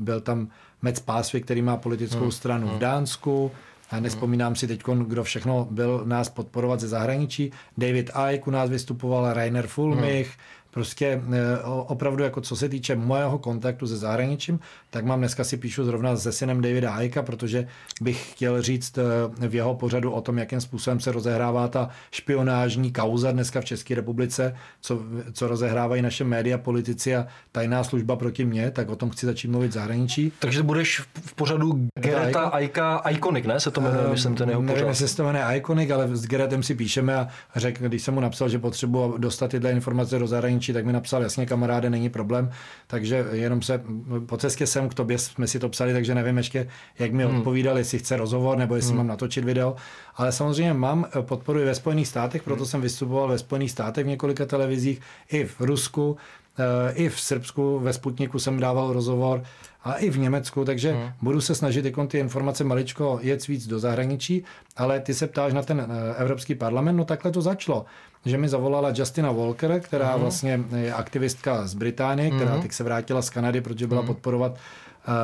byl 0.01 0.21
tam 0.21 0.49
Mec 0.83 1.01
Pásvy, 1.01 1.41
který 1.41 1.63
má 1.63 1.77
politickou 1.77 2.21
hmm. 2.21 2.33
stranu 2.33 2.67
hmm. 2.67 2.77
v 2.77 2.81
Dánsku, 2.81 3.51
já 3.93 4.01
nespomínám 4.01 4.57
si 4.57 4.67
teď, 4.67 4.83
kdo 5.07 5.25
všechno 5.25 5.69
byl 5.71 6.03
nás 6.05 6.29
podporovat 6.29 6.81
ze 6.81 6.89
zahraničí. 6.89 7.51
David 7.79 8.11
Icke 8.33 8.47
u 8.47 8.51
nás 8.51 8.71
vystupoval, 8.71 9.33
Rainer 9.33 9.67
Fulmich, 9.67 10.27
hmm. 10.27 10.37
Prostě 10.75 11.23
eh, 11.33 11.59
opravdu, 11.65 12.25
jako 12.25 12.41
co 12.41 12.57
se 12.57 12.69
týče 12.69 12.97
mojeho 12.97 13.39
kontaktu 13.39 13.87
se 13.87 13.97
zahraničím, 13.97 14.61
tak 14.91 15.05
mám 15.05 15.19
dneska 15.19 15.45
si 15.45 15.57
píšu 15.57 15.85
zrovna 15.85 16.17
se 16.17 16.33
synem 16.33 16.63
Davida 16.63 16.95
Aika, 16.95 17.23
protože 17.23 17.67
bych 18.01 18.33
chtěl 18.33 18.63
říct 18.63 18.99
eh, 18.99 19.49
v 19.49 19.55
jeho 19.55 19.75
pořadu 19.75 20.13
o 20.13 20.21
tom, 20.21 20.39
jakým 20.39 20.61
způsobem 20.61 21.01
se 21.01 21.13
rozehrává 21.13 21.69
ta 21.69 21.89
špionážní 22.11 22.93
kauza 22.93 23.33
dneska 23.33 23.61
v 23.61 23.65
České 23.65 23.95
republice, 23.95 24.57
co, 24.81 25.01
co 25.33 25.49
rozehrávají 25.49 26.03
naše 26.03 26.25
média, 26.25 26.59
politici 26.59 27.17
a 27.17 27.27
tajná 27.53 27.85
služba 27.85 28.17
proti 28.17 28.45
mně, 28.45 28.71
tak 28.71 28.89
o 28.89 28.97
tom 28.97 29.11
chci 29.11 29.27
začít 29.27 29.49
mluvit 29.49 29.69
v 29.69 29.75
zahraničí. 29.75 30.33
Takže 30.39 30.63
budeš 30.63 31.01
v 31.25 31.35
pořadu 31.35 31.89
Gereta 31.99 32.41
Aika 32.41 33.03
Iconic, 33.11 33.47
ne? 33.47 33.61
Se 33.61 33.71
to 33.71 33.81
jmenuje, 33.81 34.09
myslím, 34.11 34.35
ten 34.35 34.49
jeho 34.49 34.63
pořad. 34.63 34.75
Nevím, 34.75 34.89
jestli 34.89 35.09
se 35.09 35.17
to 35.17 35.25
jmenuje 35.25 35.45
Iconic, 35.57 35.91
ale 35.91 36.17
s 36.17 36.27
Geretem 36.27 36.63
si 36.63 36.75
píšeme 36.75 37.17
a 37.17 37.29
řekl, 37.57 37.89
když 37.89 38.03
jsem 38.03 38.15
mu 38.15 38.21
napsal, 38.21 38.49
že 38.49 38.59
potřebuji 38.59 39.19
dostat 39.19 39.51
tyhle 39.51 39.71
informace 39.71 40.19
do 40.19 40.27
zahraničí, 40.27 40.64
zahraničí, 40.65 40.73
tak 40.73 40.85
mi 40.85 40.93
napsal, 40.93 41.23
jasně 41.23 41.47
kamaráde, 41.47 41.91
není 41.91 42.09
problém, 42.09 42.51
takže 42.87 43.27
jenom 43.33 43.63
se 43.63 43.83
po 44.27 44.37
cestě 44.37 44.67
sem 44.67 44.89
k 44.89 44.95
tobě 44.95 45.19
jsme 45.19 45.47
si 45.47 45.59
to 45.59 45.69
psali, 45.69 45.93
takže 45.93 46.15
nevím 46.15 46.37
ještě, 46.37 46.69
jak 46.99 47.13
mi 47.13 47.25
hmm. 47.25 47.37
odpovídal, 47.37 47.79
jestli 47.79 47.99
chce 47.99 48.17
rozhovor 48.17 48.59
nebo 48.59 48.77
jestli 48.77 48.91
hmm. 48.91 48.99
mám 48.99 49.07
natočit 49.07 49.45
video, 49.45 49.77
ale 50.17 50.33
samozřejmě 50.33 50.75
mám 50.75 51.07
podporu 51.21 51.61
i 51.61 51.65
ve 51.65 51.75
Spojených 51.75 52.09
státech, 52.09 52.43
proto 52.43 52.63
hmm. 52.63 52.67
jsem 52.67 52.81
vystupoval 52.81 53.29
ve 53.29 53.39
Spojených 53.39 53.71
státech 53.71 54.05
v 54.05 54.09
několika 54.09 54.47
televizích, 54.47 55.01
i 55.33 55.45
v 55.45 55.61
Rusku, 55.61 56.17
eh, 56.59 56.93
i 56.95 57.09
v 57.09 57.21
Srbsku, 57.21 57.79
ve 57.79 57.93
Sputniku 57.93 58.39
jsem 58.39 58.61
dával 58.61 58.93
rozhovor 58.93 59.43
a 59.85 59.95
i 59.95 60.11
v 60.11 60.19
Německu, 60.19 60.65
takže 60.65 60.93
hmm. 60.93 61.11
budu 61.23 61.41
se 61.41 61.55
snažit 61.55 61.85
jako 61.85 62.07
ty 62.07 62.19
informace 62.19 62.65
maličko 62.65 63.19
jet 63.23 63.47
víc 63.47 63.67
do 63.67 63.79
zahraničí, 63.79 64.45
ale 64.77 65.01
ty 65.01 65.15
se 65.15 65.27
ptáš 65.27 65.53
na 65.53 65.63
ten 65.63 65.81
eh, 65.81 66.15
Evropský 66.17 66.55
parlament, 66.55 66.97
no 66.97 67.05
takhle 67.05 67.31
to 67.31 67.43
začalo 67.43 67.85
že 68.25 68.39
mi 68.39 68.49
zavolala 68.49 68.93
Justina 68.95 69.33
Walker, 69.33 69.81
která 69.81 70.17
uh-huh. 70.17 70.21
vlastně 70.21 70.65
je 70.77 70.93
aktivistka 70.93 71.67
z 71.67 71.75
Británie, 71.75 72.31
která 72.31 72.57
uh-huh. 72.57 72.63
teď 72.63 72.73
se 72.73 72.85
vrátila 72.85 73.23
z 73.23 73.31
Kanady, 73.31 73.61
protože 73.61 73.87
byla 73.87 74.03
uh-huh. 74.03 74.07
podporovat 74.07 74.53
uh, 74.53 74.59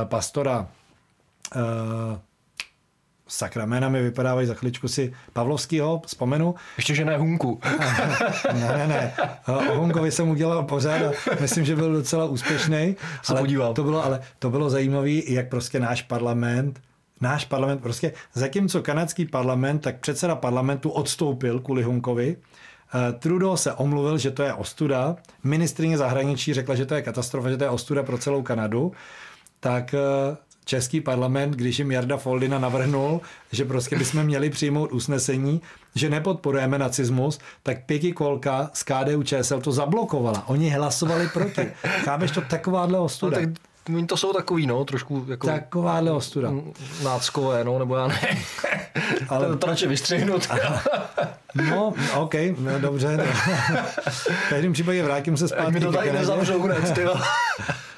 pastora 0.04 0.68
uh, 1.56 1.62
sakra, 3.30 3.66
jména 3.66 3.88
mi 3.88 4.02
vypadávají 4.02 4.46
za 4.46 4.54
chviličku 4.54 4.88
si 4.88 5.12
Pavlovskýho, 5.32 6.02
vzpomenu. 6.06 6.54
Ještě, 6.76 6.94
že 6.94 7.04
ne 7.04 7.16
Hunku. 7.16 7.60
ne, 8.52 8.60
ne, 8.78 8.86
ne. 8.86 9.12
O 9.46 9.74
Hunkovi 9.74 10.10
jsem 10.12 10.28
udělal 10.28 10.62
pořád 10.62 11.02
a 11.02 11.10
myslím, 11.40 11.64
že 11.64 11.76
byl 11.76 11.92
docela 11.92 12.24
úspěšný. 12.24 12.96
ale 13.28 13.40
podíval. 13.40 13.74
To 13.74 13.82
bylo, 13.84 14.04
ale 14.04 14.20
to 14.38 14.50
bylo 14.50 14.70
zajímavé, 14.70 15.10
jak 15.10 15.48
prostě 15.48 15.80
náš 15.80 16.02
parlament 16.02 16.80
náš 17.22 17.44
parlament, 17.44 17.82
prostě 17.82 18.12
zatímco 18.34 18.82
kanadský 18.82 19.26
parlament, 19.26 19.78
tak 19.78 20.00
předseda 20.00 20.34
parlamentu 20.34 20.90
odstoupil 20.90 21.60
kvůli 21.60 21.82
Hunkovi, 21.82 22.36
Eh, 22.94 23.12
Trudeau 23.12 23.56
se 23.56 23.72
omluvil, 23.72 24.18
že 24.18 24.30
to 24.30 24.42
je 24.42 24.54
ostuda. 24.54 25.16
Ministrině 25.44 25.98
zahraničí 25.98 26.54
řekla, 26.54 26.74
že 26.74 26.86
to 26.86 26.94
je 26.94 27.02
katastrofa, 27.02 27.50
že 27.50 27.56
to 27.56 27.64
je 27.64 27.70
ostuda 27.70 28.02
pro 28.02 28.18
celou 28.18 28.42
Kanadu. 28.42 28.92
Tak 29.60 29.94
eh, 29.94 30.36
Český 30.70 31.00
parlament, 31.00 31.54
když 31.54 31.78
jim 31.78 31.92
Jarda 31.92 32.16
Foldina 32.16 32.58
navrhnul, 32.58 33.20
že 33.52 33.64
prostě 33.64 33.96
bychom 33.96 34.22
měli 34.22 34.50
přijmout 34.50 34.92
usnesení, 34.92 35.60
že 35.94 36.10
nepodporujeme 36.10 36.78
nacismus, 36.78 37.38
tak 37.62 37.84
pěti 37.86 38.12
kolka 38.12 38.70
z 38.72 38.82
KDU 38.82 39.22
ČSL 39.22 39.60
to 39.60 39.72
zablokovala. 39.72 40.48
Oni 40.48 40.70
hlasovali 40.70 41.28
proti. 41.28 41.72
Chápeš 41.82 42.30
to 42.30 42.40
takováhle 42.40 42.98
ostuda? 42.98 43.38
No, 43.40 43.46
tak 43.46 44.08
to 44.08 44.16
jsou 44.16 44.32
takový, 44.32 44.66
no, 44.66 44.84
trošku 44.84 45.24
jako... 45.28 45.46
Takováhle 45.46 46.10
ostuda. 46.10 46.52
Náckové, 47.04 47.64
no, 47.64 47.78
nebo 47.78 47.96
já 47.96 48.06
ne. 48.06 48.20
Ale... 49.28 49.46
to, 49.48 49.56
to 49.56 49.66
radši 49.66 49.86
vystřihnout. 49.86 50.48
no, 51.54 51.94
OK, 52.14 52.34
no, 52.58 52.78
dobře. 52.78 53.16
No. 53.16 53.24
v 54.46 54.48
každém 54.50 54.72
případě 54.72 55.02
vrátím 55.02 55.36
se 55.36 55.48
zpátky. 55.48 55.72
Mi 55.72 55.80
to 55.80 55.92
tady 55.92 56.12
nezavřou 56.12 56.62
hned, 56.62 56.98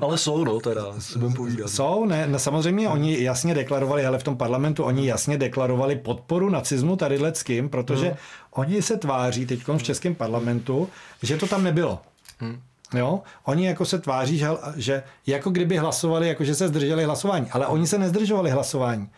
ale 0.00 0.18
jsou, 0.18 0.44
no, 0.44 0.60
teda, 0.60 0.82
si 0.98 1.18
budem 1.18 1.34
povídat. 1.34 1.70
Jsou, 1.70 2.04
ne, 2.04 2.26
no, 2.26 2.38
samozřejmě 2.38 2.88
oni 2.88 3.22
jasně 3.22 3.54
deklarovali, 3.54 4.06
ale 4.06 4.18
v 4.18 4.22
tom 4.22 4.36
parlamentu 4.36 4.84
oni 4.84 5.08
jasně 5.08 5.38
deklarovali 5.38 5.96
podporu 5.96 6.50
nacismu 6.50 6.96
tady 6.96 7.18
kým, 7.44 7.68
protože 7.68 8.06
hmm. 8.06 8.16
oni 8.50 8.82
se 8.82 8.96
tváří 8.96 9.46
teď 9.46 9.60
v 9.68 9.82
českém 9.82 10.14
parlamentu, 10.14 10.88
že 11.22 11.36
to 11.36 11.46
tam 11.46 11.64
nebylo. 11.64 12.00
Hmm. 12.38 12.60
Jo? 12.94 13.20
Oni 13.44 13.66
jako 13.66 13.84
se 13.84 13.98
tváří, 13.98 14.38
že, 14.38 14.48
že 14.76 15.02
jako 15.26 15.50
kdyby 15.50 15.76
hlasovali, 15.76 16.28
jako 16.28 16.44
že 16.44 16.54
se 16.54 16.68
zdrželi 16.68 17.04
hlasování, 17.04 17.50
ale 17.50 17.66
oni 17.66 17.86
se 17.86 17.98
nezdržovali 17.98 18.50
hlasování. 18.50 19.08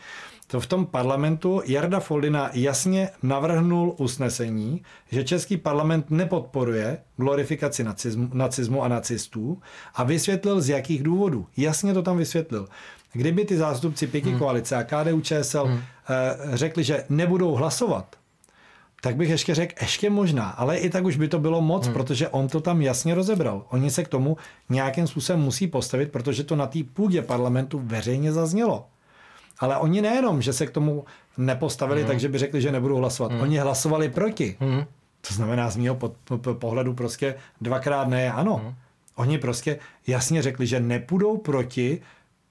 To 0.50 0.60
v 0.60 0.66
tom 0.66 0.86
parlamentu 0.86 1.62
Jarda 1.66 2.00
Foldina 2.00 2.50
jasně 2.52 3.10
navrhnul 3.22 3.94
usnesení, 3.98 4.82
že 5.10 5.24
český 5.24 5.56
parlament 5.56 6.10
nepodporuje 6.10 6.98
glorifikaci 7.16 7.84
nacismu, 7.84 8.30
nacismu 8.32 8.82
a 8.82 8.88
nacistů 8.88 9.58
a 9.94 10.04
vysvětlil 10.04 10.60
z 10.60 10.68
jakých 10.68 11.02
důvodů. 11.02 11.46
Jasně 11.56 11.94
to 11.94 12.02
tam 12.02 12.18
vysvětlil. 12.18 12.68
Kdyby 13.12 13.44
ty 13.44 13.56
zástupci 13.56 14.06
pěti 14.06 14.30
hmm. 14.30 14.38
koalice 14.38 14.76
a 14.76 14.82
KDU 14.82 15.20
ČSL 15.20 15.64
hmm. 15.64 15.80
řekli, 16.52 16.84
že 16.84 17.04
nebudou 17.08 17.54
hlasovat, 17.54 18.16
tak 19.00 19.16
bych 19.16 19.30
ještě 19.30 19.54
řekl, 19.54 19.74
ještě 19.80 20.10
možná, 20.10 20.48
ale 20.48 20.76
i 20.76 20.90
tak 20.90 21.04
už 21.04 21.16
by 21.16 21.28
to 21.28 21.38
bylo 21.38 21.60
moc, 21.60 21.84
hmm. 21.84 21.94
protože 21.94 22.28
on 22.28 22.48
to 22.48 22.60
tam 22.60 22.82
jasně 22.82 23.14
rozebral. 23.14 23.64
Oni 23.68 23.90
se 23.90 24.04
k 24.04 24.08
tomu 24.08 24.36
nějakým 24.68 25.06
způsobem 25.06 25.40
musí 25.40 25.66
postavit, 25.66 26.12
protože 26.12 26.44
to 26.44 26.56
na 26.56 26.66
té 26.66 26.78
půdě 26.92 27.22
parlamentu 27.22 27.80
veřejně 27.84 28.32
zaznělo. 28.32 28.86
Ale 29.60 29.76
oni 29.76 30.02
nejenom, 30.02 30.42
že 30.42 30.52
se 30.52 30.66
k 30.66 30.70
tomu 30.70 31.04
nepostavili, 31.38 32.00
hmm. 32.00 32.08
takže 32.08 32.28
by 32.28 32.38
řekli, 32.38 32.62
že 32.62 32.72
nebudou 32.72 32.96
hlasovat. 32.96 33.32
Hmm. 33.32 33.40
Oni 33.40 33.58
hlasovali 33.58 34.08
proti. 34.08 34.56
Hmm. 34.60 34.84
To 35.28 35.34
znamená 35.34 35.70
z 35.70 35.76
mého 35.76 35.98
pohledu 36.52 36.94
prostě 36.94 37.34
dvakrát 37.60 38.08
ne 38.08 38.32
ano. 38.32 38.56
Hmm. 38.56 38.74
Oni 39.14 39.38
prostě 39.38 39.78
jasně 40.06 40.42
řekli, 40.42 40.66
že 40.66 40.80
nepůjdou 40.80 41.36
proti 41.36 42.00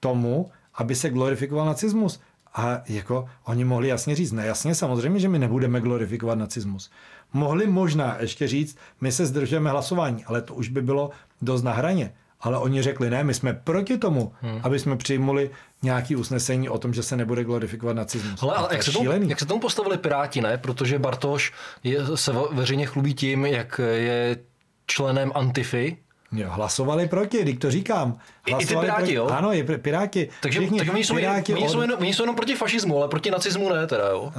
tomu, 0.00 0.50
aby 0.74 0.94
se 0.94 1.10
glorifikoval 1.10 1.66
nacismus. 1.66 2.20
A 2.54 2.80
jako 2.88 3.28
oni 3.44 3.64
mohli 3.64 3.88
jasně 3.88 4.14
říct, 4.14 4.32
ne 4.32 4.46
jasně 4.46 4.74
samozřejmě, 4.74 5.20
že 5.20 5.28
my 5.28 5.38
nebudeme 5.38 5.80
glorifikovat 5.80 6.38
nacismus. 6.38 6.90
Mohli 7.32 7.66
možná 7.66 8.16
ještě 8.20 8.48
říct, 8.48 8.78
my 9.00 9.12
se 9.12 9.26
zdržujeme 9.26 9.70
hlasování, 9.70 10.24
ale 10.24 10.42
to 10.42 10.54
už 10.54 10.68
by 10.68 10.82
bylo 10.82 11.10
dost 11.42 11.62
na 11.62 11.72
hraně. 11.72 12.12
Ale 12.40 12.58
oni 12.58 12.82
řekli, 12.82 13.10
ne, 13.10 13.24
my 13.24 13.34
jsme 13.34 13.52
proti 13.52 13.98
tomu, 13.98 14.32
hmm. 14.40 14.60
aby 14.62 14.78
jsme 14.78 14.96
přijmuli 14.96 15.50
nějaký 15.82 16.16
usnesení 16.16 16.68
o 16.68 16.78
tom, 16.78 16.94
že 16.94 17.02
se 17.02 17.16
nebude 17.16 17.44
glorifikovat 17.44 17.96
nacismus. 17.96 18.40
Hele, 18.40 18.54
ale 18.54 18.68
jak 18.72 18.82
se, 18.82 18.92
tomu, 18.92 19.12
jak 19.12 19.38
se 19.38 19.46
tomu 19.46 19.60
postavili 19.60 19.98
Piráti, 19.98 20.40
ne? 20.40 20.58
Protože 20.58 20.98
Bartoš 20.98 21.52
je, 21.84 21.98
se 22.14 22.32
veřejně 22.50 22.86
chlubí 22.86 23.14
tím, 23.14 23.46
jak 23.46 23.80
je 23.94 24.36
členem 24.86 25.32
Antify, 25.34 25.96
Jo, 26.32 26.48
hlasovali 26.50 27.08
proti, 27.08 27.42
když 27.42 27.56
to 27.58 27.70
říkám. 27.70 28.18
Hlasovali 28.50 28.64
I, 28.64 28.66
ty 28.66 28.74
piráti, 28.74 29.02
proti, 29.02 29.14
jo? 29.14 29.26
Ano, 29.26 29.54
i 29.54 29.62
piráti. 29.62 30.28
Takže, 30.42 30.60
Všichni, 30.60 30.78
takže 30.78 30.92
oni, 30.92 31.04
jsou, 31.04 31.14
piráti 31.14 31.54
oni, 31.54 31.64
od... 31.64 31.70
jsou 31.70 31.80
jenom, 31.80 31.98
oni 32.00 32.14
jsou 32.14 32.22
jenom 32.22 32.36
proti 32.36 32.54
fašismu, 32.54 32.98
ale 32.98 33.08
proti 33.08 33.30
nacismu 33.30 33.68
ne 33.68 33.86
teda, 33.86 34.08
jo? 34.08 34.32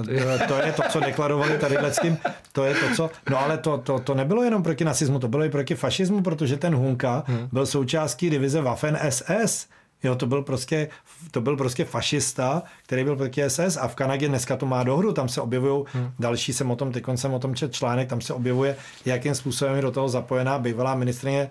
To 0.48 0.56
je 0.56 0.72
to, 0.72 0.82
co 0.90 1.00
deklarovali 1.00 1.58
tady 1.58 1.78
tím, 2.02 2.18
to 2.52 2.64
je 2.64 2.76
to, 2.76 2.96
co... 2.96 3.10
No 3.30 3.40
ale 3.40 3.58
to, 3.58 3.78
to, 3.78 4.00
to 4.00 4.14
nebylo 4.14 4.44
jenom 4.44 4.64
proti 4.64 4.86
nacismu, 4.86 5.20
to 5.20 5.28
bylo 5.28 5.44
i 5.44 5.50
proti 5.50 5.76
fašismu, 5.76 6.22
protože 6.22 6.58
ten 6.58 6.76
Hunka 6.76 7.24
hmm. 7.28 7.50
byl 7.52 7.66
součástí 7.66 8.30
divize 8.30 8.62
Waffen 8.62 9.00
SS. 9.10 9.68
Jo, 10.04 10.16
to 10.16 10.26
byl 10.26 10.42
prostě, 10.42 10.90
to 11.32 11.42
byl 11.42 11.58
prostě 11.58 11.86
fašista, 11.86 12.64
který 12.84 13.04
byl 13.04 13.16
proti 13.16 13.44
SS 13.50 13.78
a 13.78 13.88
v 13.88 13.96
Kanadě 13.96 14.28
dneska 14.28 14.56
to 14.56 14.66
má 14.66 14.84
dohru, 14.84 15.14
tam 15.14 15.30
se 15.30 15.42
objevují 15.42 15.86
hmm. 15.94 16.12
další, 16.20 16.54
jsem 16.54 16.72
o 16.72 16.76
tom, 16.76 16.92
teď 16.92 17.04
jsem 17.16 17.34
o 17.34 17.40
tom 17.40 17.56
čet 17.56 17.74
článek, 17.74 18.10
tam 18.10 18.22
se 18.22 18.34
objevuje, 18.34 18.76
jakým 19.06 19.36
způsobem 19.36 19.76
je 19.76 19.82
do 19.82 19.92
toho 19.92 20.10
zapojená 20.10 20.60
bývalá 20.60 20.96
ministrině 20.96 21.50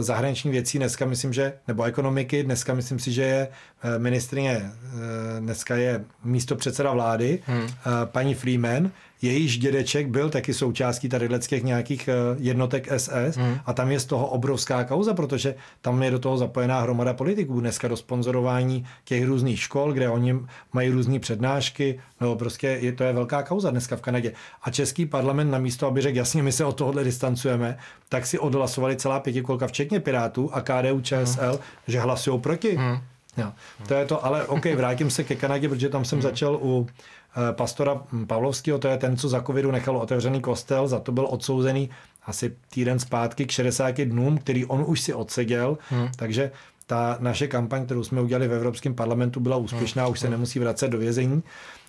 zahraniční 0.00 0.50
věcí 0.50 0.78
dneska 0.78 1.06
myslím, 1.06 1.32
že, 1.32 1.52
nebo 1.68 1.82
ekonomiky, 1.82 2.42
dneska 2.42 2.74
myslím 2.74 2.98
si, 2.98 3.12
že 3.12 3.22
je 3.22 3.48
eh, 3.82 3.98
ministrině, 3.98 4.62
eh, 4.62 5.40
dneska 5.40 5.76
je 5.76 6.04
místo 6.24 6.56
předseda 6.56 6.92
vlády, 6.92 7.42
hmm. 7.46 7.68
paní 8.04 8.34
Freeman, 8.34 8.90
jejíž 9.22 9.58
dědeček 9.58 10.08
byl 10.08 10.30
taky 10.30 10.54
součástí 10.54 11.08
tady 11.08 11.28
nějakých 11.62 12.08
jednotek 12.38 12.88
SS 12.96 13.36
hmm. 13.36 13.58
a 13.66 13.72
tam 13.72 13.90
je 13.90 14.00
z 14.00 14.04
toho 14.04 14.26
obrovská 14.26 14.84
kauza, 14.84 15.14
protože 15.14 15.54
tam 15.80 16.02
je 16.02 16.10
do 16.10 16.18
toho 16.18 16.38
zapojená 16.38 16.80
hromada 16.80 17.14
politiků. 17.14 17.60
Dneska 17.60 17.88
do 17.88 17.96
sponzorování 17.96 18.86
těch 19.04 19.24
různých 19.24 19.60
škol, 19.60 19.92
kde 19.92 20.08
oni 20.08 20.36
mají 20.72 20.90
různé 20.90 21.18
přednášky, 21.18 22.00
no 22.20 22.36
prostě 22.36 22.78
je, 22.80 22.92
to 22.92 23.04
je 23.04 23.12
velká 23.12 23.42
kauza 23.42 23.70
dneska 23.70 23.96
v 23.96 24.00
Kanadě. 24.00 24.32
A 24.62 24.70
český 24.70 25.06
parlament 25.06 25.50
na 25.50 25.58
místo, 25.58 25.86
aby 25.86 26.00
řekl, 26.00 26.16
jasně, 26.16 26.42
my 26.42 26.52
se 26.52 26.64
od 26.64 26.76
tohohle 26.76 27.04
distancujeme, 27.04 27.78
tak 28.08 28.26
si 28.26 28.38
odhlasovali 28.38 28.96
celá 28.96 29.20
pětikolka, 29.52 29.66
včetně 29.66 30.00
Pirátů 30.00 30.50
a 30.52 30.60
KDU 30.60 31.00
ČSL, 31.00 31.50
hmm. 31.50 31.58
že 31.86 32.00
hlasují 32.00 32.40
proti. 32.40 32.76
Hmm. 32.76 32.98
Jo. 33.36 33.52
To 33.88 33.94
je 33.94 34.06
to, 34.06 34.24
ale 34.24 34.46
OK, 34.46 34.64
vrátím 34.64 35.10
se 35.10 35.24
ke 35.24 35.34
Kanadě, 35.34 35.68
protože 35.68 35.88
tam 35.88 36.04
jsem 36.04 36.18
hmm. 36.18 36.22
začal 36.22 36.58
u 36.62 36.86
eh, 36.86 37.52
pastora 37.52 38.02
Pavlovského, 38.26 38.78
to 38.78 38.88
je 38.88 38.98
ten, 38.98 39.16
co 39.16 39.28
za 39.28 39.42
covidu 39.42 39.70
nechal 39.70 39.96
otevřený 39.96 40.40
kostel, 40.40 40.88
za 40.88 41.00
to 41.00 41.12
byl 41.12 41.26
odsouzený 41.30 41.90
asi 42.26 42.52
týden 42.70 42.98
zpátky 42.98 43.46
k 43.46 43.50
60 43.50 44.00
dnům, 44.00 44.38
který 44.38 44.66
on 44.66 44.84
už 44.86 45.00
si 45.00 45.14
odseděl, 45.14 45.78
hmm. 45.88 46.08
takže 46.16 46.50
ta 46.86 47.16
naše 47.20 47.46
kampaň, 47.46 47.84
kterou 47.84 48.04
jsme 48.04 48.20
udělali 48.20 48.48
v 48.48 48.52
Evropském 48.52 48.94
parlamentu, 48.94 49.40
byla 49.40 49.56
úspěšná, 49.56 50.02
hmm. 50.04 50.12
už 50.12 50.20
se 50.20 50.26
hmm. 50.26 50.32
nemusí 50.32 50.58
vracet 50.58 50.88
do 50.88 50.98
vězení. 50.98 51.42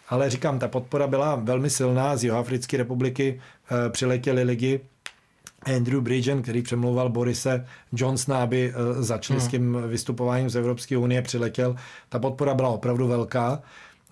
Ale 0.09 0.29
říkám, 0.29 0.59
ta 0.59 0.67
podpora 0.67 1.07
byla 1.07 1.35
velmi 1.35 1.69
silná. 1.69 2.17
Z 2.17 2.23
Jihoafrické 2.23 2.77
republiky 2.77 3.39
e, 3.71 3.89
přiletěli 3.89 4.43
lidi, 4.43 4.79
Andrew 5.75 6.01
Bridgen, 6.01 6.41
který 6.41 6.61
přemlouval 6.61 7.09
Borise 7.09 7.65
Johnsona, 7.91 8.43
aby 8.43 8.73
eh, 8.75 9.03
začali 9.03 9.39
hmm. 9.39 9.47
s 9.47 9.51
tím 9.51 9.77
vystupováním 9.87 10.49
z 10.49 10.55
Evropské 10.55 10.97
unie, 10.97 11.21
přiletěl. 11.21 11.75
Ta 12.09 12.19
podpora 12.19 12.53
byla 12.53 12.69
opravdu 12.69 13.07
velká. 13.07 13.61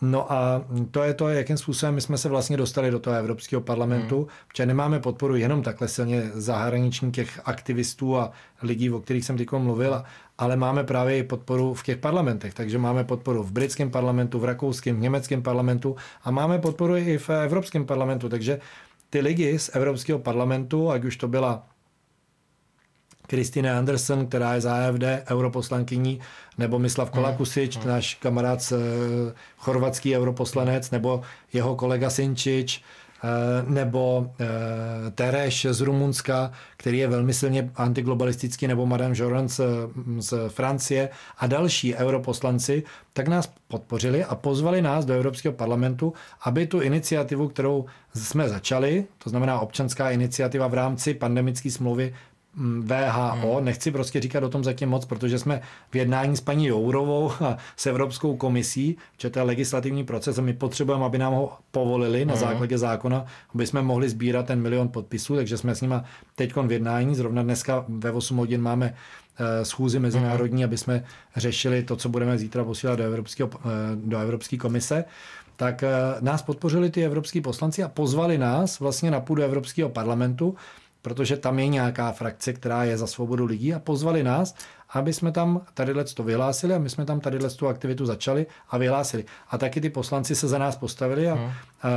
No 0.02 0.32
a 0.32 0.66
to 0.92 1.04
je 1.04 1.14
to, 1.14 1.30
jakým 1.30 1.58
způsobem 1.58 1.96
my 1.96 2.02
jsme 2.02 2.18
se 2.18 2.30
vlastně 2.30 2.58
dostali 2.58 2.92
do 2.92 3.00
toho 3.00 3.16
Evropského 3.16 3.62
parlamentu, 3.62 4.18
hmm. 4.18 4.28
protože 4.48 4.66
nemáme 4.66 5.00
podporu 5.00 5.36
jenom 5.36 5.64
takhle 5.64 5.88
silně 5.88 6.32
zahraniční 6.34 7.12
těch 7.12 7.42
aktivistů 7.46 8.18
a 8.18 8.32
lidí, 8.62 8.90
o 8.92 9.00
kterých 9.00 9.26
jsem 9.26 9.38
teď 9.38 9.52
mluvil, 9.52 10.04
ale 10.38 10.56
máme 10.56 10.84
právě 10.84 11.18
i 11.18 11.24
podporu 11.24 11.74
v 11.74 11.84
těch 11.84 11.98
parlamentech. 11.98 12.54
Takže 12.54 12.78
máme 12.78 13.04
podporu 13.04 13.44
v 13.44 13.52
britském 13.52 13.92
parlamentu, 13.92 14.40
v 14.40 14.46
rakouském, 14.46 14.96
v 14.96 15.00
německém 15.00 15.42
parlamentu 15.42 15.96
a 16.24 16.32
máme 16.32 16.60
podporu 16.60 16.96
i 16.96 17.18
v 17.18 17.30
Evropském 17.30 17.86
parlamentu. 17.86 18.30
Takže 18.30 18.60
ty 19.12 19.20
lidi 19.20 19.60
z 19.60 19.70
Evropského 19.74 20.20
parlamentu, 20.20 20.92
ať 20.92 21.04
už 21.06 21.16
to 21.18 21.28
byla 21.28 21.68
Kristine 23.28 23.78
Anderson, 23.78 24.28
která 24.28 24.54
je 24.54 24.62
za 24.62 24.76
AFD 24.76 25.04
europoslankyní, 25.32 26.20
nebo 26.58 26.80
Mislav 26.80 27.08
mm, 27.08 27.14
Kolakusič, 27.14 27.78
mm. 27.78 27.88
náš 27.88 28.16
kamarád 28.16 28.60
eh, 28.72 28.76
chorvatský 29.58 30.18
europoslanec, 30.18 30.92
nebo 30.92 31.22
jeho 31.54 31.76
kolega 31.76 32.10
Sinčič, 32.10 32.84
nebo 33.68 34.32
eh, 34.40 35.12
Tereš 35.12 35.68
z 35.70 35.82
Rumunska, 35.82 36.52
který 36.78 36.98
je 36.98 37.08
velmi 37.08 37.34
silně 37.34 37.72
antiglobalistický, 37.76 38.68
nebo 38.68 38.86
Madame 38.86 39.16
Joran 39.18 39.50
z, 39.50 39.62
z 40.20 40.34
Francie 40.50 41.10
a 41.38 41.48
další 41.48 41.96
europoslanci, 41.96 42.84
tak 43.14 43.28
nás 43.28 43.54
podpořili 43.68 44.24
a 44.24 44.36
pozvali 44.36 44.82
nás 44.82 45.06
do 45.06 45.14
Evropského 45.14 45.54
parlamentu, 45.54 46.14
aby 46.44 46.68
tu 46.68 46.82
iniciativu, 46.82 47.48
kterou 47.48 47.86
jsme 48.16 48.50
začali, 48.50 49.06
to 49.18 49.30
znamená 49.30 49.60
občanská 49.60 50.12
iniciativa 50.12 50.68
v 50.68 50.74
rámci 50.74 51.14
pandemické 51.14 51.72
smlouvy 51.72 52.14
VHO, 52.80 53.56
hmm. 53.56 53.66
nechci 53.66 53.92
prostě 53.92 54.22
říkat 54.22 54.44
o 54.44 54.50
tom 54.50 54.64
zatím 54.64 54.90
moc, 54.90 55.06
protože 55.06 55.40
jsme 55.40 55.62
v 55.92 55.96
jednání 55.96 56.38
s 56.38 56.42
paní 56.42 56.68
Jourovou 56.68 57.32
a 57.32 57.58
s 57.76 57.86
Evropskou 57.86 58.36
komisí, 58.36 58.98
že 59.18 59.30
to 59.30 59.40
je 59.40 59.44
legislativní 59.44 60.04
proces 60.04 60.38
a 60.38 60.42
my 60.42 60.54
potřebujeme, 60.54 61.06
aby 61.06 61.18
nám 61.18 61.34
ho 61.34 61.58
povolili 61.72 62.26
na 62.26 62.34
hmm. 62.34 62.42
základě 62.42 62.78
zákona, 62.78 63.26
aby 63.56 63.68
jsme 63.68 63.82
mohli 63.82 64.10
sbírat 64.10 64.46
ten 64.46 64.62
milion 64.62 64.90
podpisů, 64.90 65.36
takže 65.36 65.58
jsme 65.58 65.76
s 65.76 65.82
nimi 65.82 65.96
teď 66.36 66.56
v 66.56 66.72
jednání, 66.72 67.16
zrovna 67.16 67.44
dneska 67.44 67.86
ve 67.88 68.12
8 68.12 68.38
hodin 68.38 68.62
máme 68.62 68.94
eh, 69.40 69.66
schůzi 69.66 70.00
mezinárodní, 70.00 70.58
hmm. 70.58 70.70
aby 70.70 70.78
jsme 70.78 71.04
řešili 71.36 71.84
to, 71.84 71.96
co 71.96 72.10
budeme 72.10 72.38
zítra 72.38 72.64
posílat 72.64 72.96
do, 72.96 73.04
Evropského, 73.04 73.50
eh, 73.56 73.68
do 73.96 74.20
Evropské 74.20 74.58
komise 74.58 75.06
tak 75.56 75.84
eh, 75.84 75.90
nás 76.22 76.42
podpořili 76.42 76.90
ty 76.90 77.06
evropský 77.06 77.42
poslanci 77.42 77.84
a 77.84 77.88
pozvali 77.88 78.38
nás 78.38 78.80
vlastně 78.80 79.12
na 79.12 79.20
půdu 79.20 79.44
Evropského 79.44 79.90
parlamentu, 79.90 80.56
protože 81.02 81.38
tam 81.38 81.60
je 81.60 81.68
nějaká 81.68 82.12
frakce, 82.12 82.54
která 82.54 82.84
je 82.84 82.98
za 82.98 83.08
svobodu 83.08 83.46
lidí 83.46 83.74
a 83.74 83.80
pozvali 83.80 84.24
nás, 84.24 84.56
aby 84.90 85.14
jsme 85.14 85.32
tam 85.32 85.62
tady 85.74 85.94
to 86.14 86.24
vyhlásili 86.24 86.74
a 86.74 86.80
my 86.80 86.90
jsme 86.90 87.06
tam 87.06 87.20
tady 87.20 87.40
tu 87.58 87.68
aktivitu 87.68 88.06
začali 88.06 88.46
a 88.70 88.78
vyhlásili. 88.78 89.26
A 89.50 89.58
taky 89.58 89.82
ty 89.82 89.90
poslanci 89.90 90.36
se 90.36 90.48
za 90.48 90.58
nás 90.58 90.76
postavili 90.76 91.30
a 91.30 91.52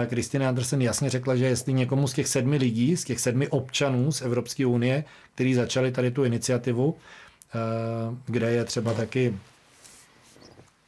Kristina 0.06 0.44
hmm. 0.44 0.48
Andersen 0.48 0.82
jasně 0.82 1.10
řekla, 1.10 1.36
že 1.36 1.44
jestli 1.46 1.72
někomu 1.72 2.08
z 2.08 2.12
těch 2.12 2.28
sedmi 2.28 2.56
lidí, 2.56 2.96
z 2.96 3.04
těch 3.04 3.20
sedmi 3.20 3.48
občanů 3.48 4.12
z 4.12 4.22
Evropské 4.22 4.66
unie, 4.66 5.04
kteří 5.34 5.54
začali 5.54 5.92
tady 5.92 6.10
tu 6.10 6.24
iniciativu, 6.24 6.96
eh, 7.54 7.58
kde 8.26 8.50
je 8.50 8.64
třeba 8.64 8.94
taky 8.94 9.38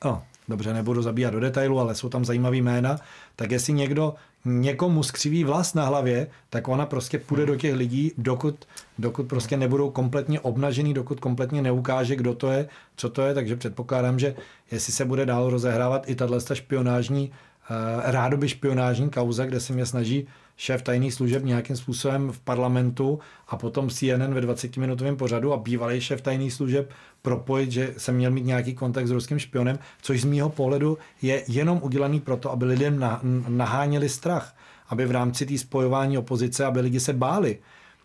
oh, 0.05 0.19
dobře, 0.49 0.75
nebudu 0.75 1.03
zabíjat 1.03 1.33
do 1.33 1.41
detailu, 1.41 1.81
ale 1.81 1.95
jsou 1.95 2.09
tam 2.09 2.25
zajímavý 2.25 2.63
jména, 2.63 2.99
tak 3.37 3.51
jestli 3.51 3.73
někdo 3.73 4.15
někomu 4.47 5.03
skřiví 5.03 5.45
vlas 5.45 5.75
na 5.75 5.85
hlavě, 5.85 6.27
tak 6.51 6.69
ona 6.69 6.87
prostě 6.87 7.19
půjde 7.19 7.47
do 7.47 7.57
těch 7.57 7.75
lidí, 7.75 8.13
dokud, 8.19 8.65
dokud 8.99 9.29
prostě 9.29 9.57
nebudou 9.57 9.91
kompletně 9.91 10.41
obnažený, 10.41 10.95
dokud 10.95 11.21
kompletně 11.21 11.63
neukáže, 11.63 12.17
kdo 12.17 12.35
to 12.35 12.51
je, 12.51 12.69
co 12.97 13.09
to 13.09 13.23
je, 13.23 13.35
takže 13.35 13.57
předpokládám, 13.57 14.19
že 14.19 14.35
jestli 14.71 14.93
se 14.93 15.05
bude 15.05 15.27
dál 15.27 15.51
rozehrávat 15.51 16.09
i 16.11 16.15
tahle 16.15 16.41
špionážní, 16.53 17.31
uh, 17.31 17.77
rádoby 18.05 18.49
špionážní 18.49 19.11
kauza, 19.11 19.47
kde 19.47 19.61
se 19.61 19.73
mě 19.73 19.87
snaží 19.87 20.27
šéf 20.57 20.83
tajných 20.83 21.15
služeb 21.15 21.45
nějakým 21.45 21.77
způsobem 21.77 22.33
v 22.33 22.41
parlamentu 22.41 23.19
a 23.49 23.57
potom 23.57 23.91
CNN 23.91 24.35
ve 24.35 24.41
20-minutovém 24.41 25.17
pořadu 25.17 25.53
a 25.53 25.57
bývalý 25.57 26.01
šéf 26.01 26.21
tajných 26.21 26.53
služeb 26.53 26.91
propojit, 27.23 27.73
že 27.73 27.95
jsem 27.97 28.15
měl 28.15 28.31
mít 28.31 28.47
nějaký 28.47 28.75
kontakt 28.75 29.07
s 29.07 29.11
ruským 29.11 29.39
špionem, 29.39 29.79
což 30.03 30.21
z 30.21 30.25
mýho 30.25 30.49
pohledu 30.49 30.99
je 31.23 31.43
jenom 31.49 31.81
udělaný 31.83 32.21
proto, 32.21 32.53
aby 32.53 32.65
lidem 32.65 33.05
naháněli 33.49 34.09
strach, 34.09 34.57
aby 34.89 35.07
v 35.07 35.11
rámci 35.11 35.47
té 35.47 35.59
spojování 35.59 36.19
opozice, 36.19 36.65
aby 36.65 36.81
lidi 36.81 37.01
se 37.01 37.13
báli 37.13 37.59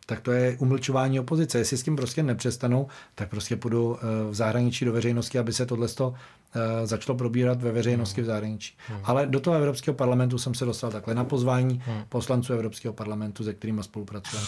tak 0.05 0.21
to 0.21 0.31
je 0.31 0.57
umlčování 0.59 1.19
opozice. 1.19 1.57
Jestli 1.57 1.77
s 1.77 1.83
tím 1.83 1.95
prostě 1.95 2.23
nepřestanou, 2.23 2.87
tak 3.15 3.29
prostě 3.29 3.55
půjdu 3.55 3.97
eh, 3.97 4.31
v 4.31 4.33
zahraničí 4.33 4.85
do 4.85 4.93
veřejnosti, 4.93 5.39
aby 5.39 5.53
se 5.53 5.65
tohle 5.65 5.87
eh, 5.89 6.87
začalo 6.87 7.17
probírat 7.17 7.61
ve 7.61 7.71
veřejnosti 7.71 8.21
v 8.21 8.25
zahraničí. 8.25 8.73
Hmm. 8.87 8.99
Ale 9.03 9.25
do 9.27 9.39
toho 9.39 9.55
Evropského 9.55 9.95
parlamentu 9.95 10.37
jsem 10.37 10.53
se 10.53 10.65
dostal 10.65 10.91
takhle 10.91 11.15
na 11.15 11.23
pozvání 11.23 11.81
hmm. 11.85 12.03
poslanců 12.09 12.53
Evropského 12.53 12.93
parlamentu, 12.93 13.43
se 13.43 13.53
kterými 13.53 13.83
spolupracujeme. 13.83 14.47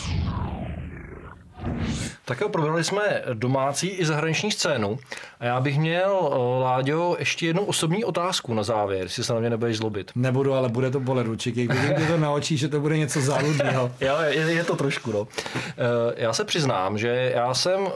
Tak 2.25 2.41
jo, 2.41 2.49
probrali 2.49 2.83
jsme 2.83 3.21
domácí 3.33 3.87
i 3.87 4.05
zahraniční 4.05 4.51
scénu. 4.51 4.99
A 5.39 5.45
já 5.45 5.61
bych 5.61 5.79
měl, 5.79 6.29
eh, 6.33 6.63
Láďo, 6.63 7.15
ještě 7.19 7.45
jednu 7.45 7.65
osobní 7.65 8.05
otázku 8.05 8.53
na 8.53 8.63
závěr, 8.63 9.03
jestli 9.03 9.23
se 9.23 9.33
na 9.33 9.39
mě 9.39 9.49
nebudeš 9.49 9.77
zlobit. 9.77 10.11
Nebudu, 10.15 10.53
ale 10.53 10.69
bude 10.69 10.91
to 10.91 10.99
bolet 10.99 11.27
určitě. 11.27 11.67
Vidím 11.67 12.07
to 12.07 12.17
na 12.17 12.31
očích, 12.31 12.59
že 12.59 12.67
to 12.67 12.79
bude 12.79 12.97
něco 12.97 13.21
záludného. 13.21 13.91
jo, 14.01 14.15
je, 14.21 14.39
je, 14.39 14.63
to 14.63 14.75
trošku, 14.75 15.11
no. 15.11 15.27
Eh, 15.55 15.73
já 16.15 16.33
se 16.33 16.43
přiznám, 16.43 16.97
že 16.97 17.31
já 17.35 17.53
jsem 17.53 17.79
eh, 17.87 17.91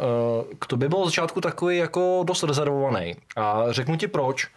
k 0.59 0.65
tobě 0.65 0.89
byl 0.89 1.05
začátku 1.05 1.41
takový 1.41 1.77
jako 1.77 2.23
dost 2.27 2.43
rezervovaný. 2.43 3.15
A 3.35 3.63
řeknu 3.69 3.95
ti 3.95 4.07
proč. 4.07 4.47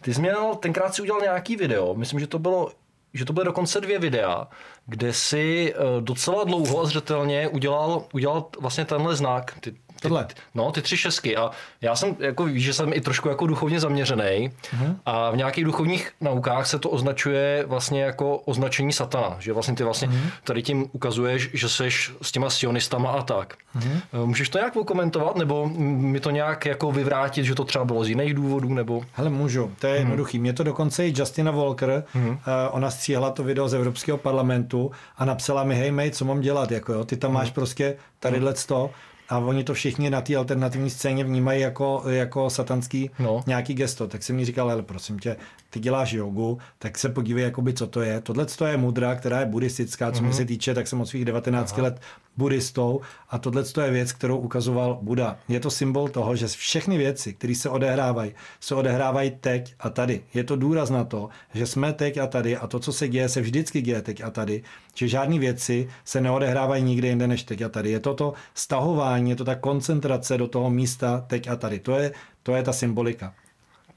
Ty 0.00 0.14
jsi 0.14 0.20
měl, 0.20 0.54
tenkrát 0.54 0.94
si 0.94 1.02
udělal 1.02 1.20
nějaký 1.20 1.56
video, 1.56 1.94
myslím, 1.94 2.20
že 2.20 2.26
to 2.26 2.38
bylo 2.38 2.68
že 3.14 3.24
to 3.24 3.32
byly 3.32 3.44
dokonce 3.46 3.80
dvě 3.80 3.98
videa, 3.98 4.48
kde 4.86 5.12
si 5.12 5.74
docela 6.00 6.44
dlouho 6.44 6.80
a 6.80 6.86
zřetelně 6.86 7.48
udělal, 7.48 8.04
udělal 8.12 8.46
vlastně 8.60 8.84
tenhle 8.84 9.16
znak, 9.16 9.58
ty 9.60 9.74
Tohle. 10.00 10.24
Ty, 10.24 10.34
no, 10.54 10.72
ty 10.72 10.82
tři 10.82 10.96
šestky. 10.96 11.36
A 11.36 11.50
já 11.80 11.96
jsem, 11.96 12.16
jako 12.18 12.44
víš, 12.44 12.64
že 12.64 12.72
jsem 12.72 12.92
i 12.92 13.00
trošku 13.00 13.28
jako 13.28 13.46
duchovně 13.46 13.80
zaměřený 13.80 14.22
uh-huh. 14.22 14.96
a 15.06 15.30
v 15.30 15.36
nějakých 15.36 15.64
duchovních 15.64 16.10
naukách 16.20 16.66
se 16.66 16.78
to 16.78 16.90
označuje 16.90 17.64
vlastně 17.66 18.02
jako 18.02 18.36
označení 18.36 18.92
satana. 18.92 19.36
Že 19.38 19.52
vlastně 19.52 19.74
ty 19.74 19.84
vlastně 19.84 20.08
uh-huh. 20.08 20.30
tady 20.44 20.62
tím 20.62 20.86
ukazuješ, 20.92 21.50
že 21.54 21.68
seš 21.68 22.12
s 22.22 22.32
těma 22.32 22.50
sionistama 22.50 23.10
a 23.10 23.22
tak. 23.22 23.54
Uh-huh. 23.78 24.26
Můžeš 24.26 24.48
to 24.48 24.58
nějak 24.58 24.72
komentovat 24.86 25.36
nebo 25.36 25.68
mi 25.74 26.20
to 26.20 26.30
nějak 26.30 26.66
jako 26.66 26.92
vyvrátit, 26.92 27.44
že 27.44 27.54
to 27.54 27.64
třeba 27.64 27.84
bylo 27.84 28.04
z 28.04 28.08
jiných 28.08 28.34
důvodů? 28.34 28.68
nebo? 28.78 29.02
Hele, 29.12 29.30
můžu. 29.30 29.72
To 29.78 29.86
je 29.86 29.94
uh-huh. 29.94 29.98
jednoduchý. 29.98 30.38
Mě 30.38 30.52
to 30.52 30.62
dokonce 30.62 31.06
i 31.06 31.12
Justina 31.16 31.50
Walker, 31.50 32.04
uh-huh. 32.14 32.30
uh, 32.30 32.36
ona 32.70 32.90
stříhala 32.90 33.30
to 33.30 33.42
video 33.42 33.68
z 33.68 33.74
Evropského 33.74 34.18
parlamentu 34.18 34.90
a 35.16 35.24
napsala 35.24 35.64
mi, 35.64 35.74
hej 35.74 35.90
mate, 35.90 36.10
co 36.10 36.24
mám 36.24 36.40
dělat? 36.40 36.70
Jako, 36.70 36.92
jo? 36.92 37.04
Ty 37.04 37.16
tam 37.16 37.30
uh-huh. 37.30 37.34
máš 37.34 37.50
prostě 37.50 37.96
tadyhle 38.20 38.54
to 38.54 38.90
a 39.28 39.38
oni 39.38 39.64
to 39.64 39.74
všichni 39.74 40.10
na 40.10 40.20
té 40.20 40.36
alternativní 40.36 40.90
scéně 40.90 41.24
vnímají 41.24 41.60
jako, 41.60 42.02
jako 42.06 42.50
satanský 42.50 43.10
no. 43.18 43.42
nějaký 43.46 43.74
gesto. 43.74 44.08
Tak 44.08 44.22
jsem 44.22 44.36
mi 44.36 44.44
říkal, 44.44 44.70
ale 44.70 44.82
prosím 44.82 45.18
tě, 45.18 45.36
ty 45.70 45.80
děláš 45.80 46.12
jogu, 46.12 46.58
tak 46.78 46.98
se 46.98 47.08
podívej, 47.08 47.44
jakoby, 47.44 47.72
co 47.72 47.86
to 47.86 48.00
je. 48.00 48.20
Tohle 48.20 48.46
je 48.66 48.76
mudra, 48.76 49.14
která 49.14 49.40
je 49.40 49.46
buddhistická, 49.46 50.12
co 50.12 50.22
mm-hmm. 50.22 50.26
mi 50.26 50.32
se 50.32 50.44
týče, 50.44 50.74
tak 50.74 50.86
jsem 50.86 51.00
od 51.00 51.06
svých 51.06 51.24
19 51.24 51.72
Aha. 51.72 51.82
let 51.82 52.00
buddhistou 52.38 53.00
a 53.30 53.38
tohle 53.38 53.62
je 53.84 53.90
věc, 53.90 54.12
kterou 54.12 54.38
ukazoval 54.38 54.98
Buda. 55.02 55.38
Je 55.48 55.60
to 55.60 55.70
symbol 55.70 56.08
toho, 56.08 56.36
že 56.36 56.46
všechny 56.46 56.98
věci, 56.98 57.32
které 57.32 57.54
se 57.54 57.68
odehrávají, 57.68 58.34
se 58.60 58.74
odehrávají 58.74 59.30
teď 59.40 59.74
a 59.80 59.90
tady. 59.90 60.24
Je 60.34 60.44
to 60.44 60.56
důraz 60.56 60.90
na 60.90 61.04
to, 61.04 61.28
že 61.54 61.66
jsme 61.66 61.92
teď 61.92 62.18
a 62.18 62.26
tady 62.26 62.56
a 62.56 62.66
to, 62.66 62.78
co 62.80 62.92
se 62.92 63.08
děje, 63.08 63.28
se 63.28 63.40
vždycky 63.40 63.82
děje 63.82 64.02
teď 64.02 64.20
a 64.20 64.30
tady. 64.30 64.62
Že 64.94 65.08
žádné 65.08 65.38
věci 65.38 65.88
se 66.04 66.20
neodehrávají 66.20 66.82
nikde 66.82 67.08
jinde 67.08 67.26
než 67.26 67.42
teď 67.42 67.62
a 67.62 67.68
tady. 67.68 67.90
Je 67.90 68.00
to 68.00 68.14
to 68.14 68.32
stahování, 68.54 69.30
je 69.30 69.36
to 69.36 69.44
ta 69.44 69.54
koncentrace 69.54 70.38
do 70.38 70.48
toho 70.48 70.70
místa 70.70 71.24
teď 71.26 71.48
a 71.48 71.56
tady. 71.56 71.78
To 71.78 71.96
je, 71.96 72.12
to 72.42 72.54
je 72.54 72.62
ta 72.62 72.72
symbolika. 72.72 73.34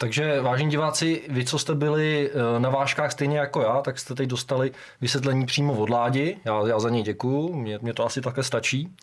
Takže 0.01 0.41
vážení 0.41 0.69
diváci, 0.69 1.21
vy, 1.29 1.45
co 1.45 1.59
jste 1.59 1.75
byli 1.75 2.29
eh, 2.29 2.59
na 2.59 2.69
váškách 2.69 3.11
stejně 3.11 3.39
jako 3.39 3.61
já, 3.61 3.81
tak 3.81 3.99
jste 3.99 4.15
teď 4.15 4.29
dostali 4.29 4.71
vysvětlení 5.01 5.45
přímo 5.45 5.73
od 5.73 5.89
Ládi. 5.89 6.37
Já, 6.45 6.67
já 6.67 6.79
za 6.79 6.89
něj 6.89 7.03
děkuju, 7.03 7.53
mě, 7.53 7.79
mě 7.81 7.93
to 7.93 8.05
asi 8.05 8.21
také 8.21 8.43
stačí. 8.43 8.95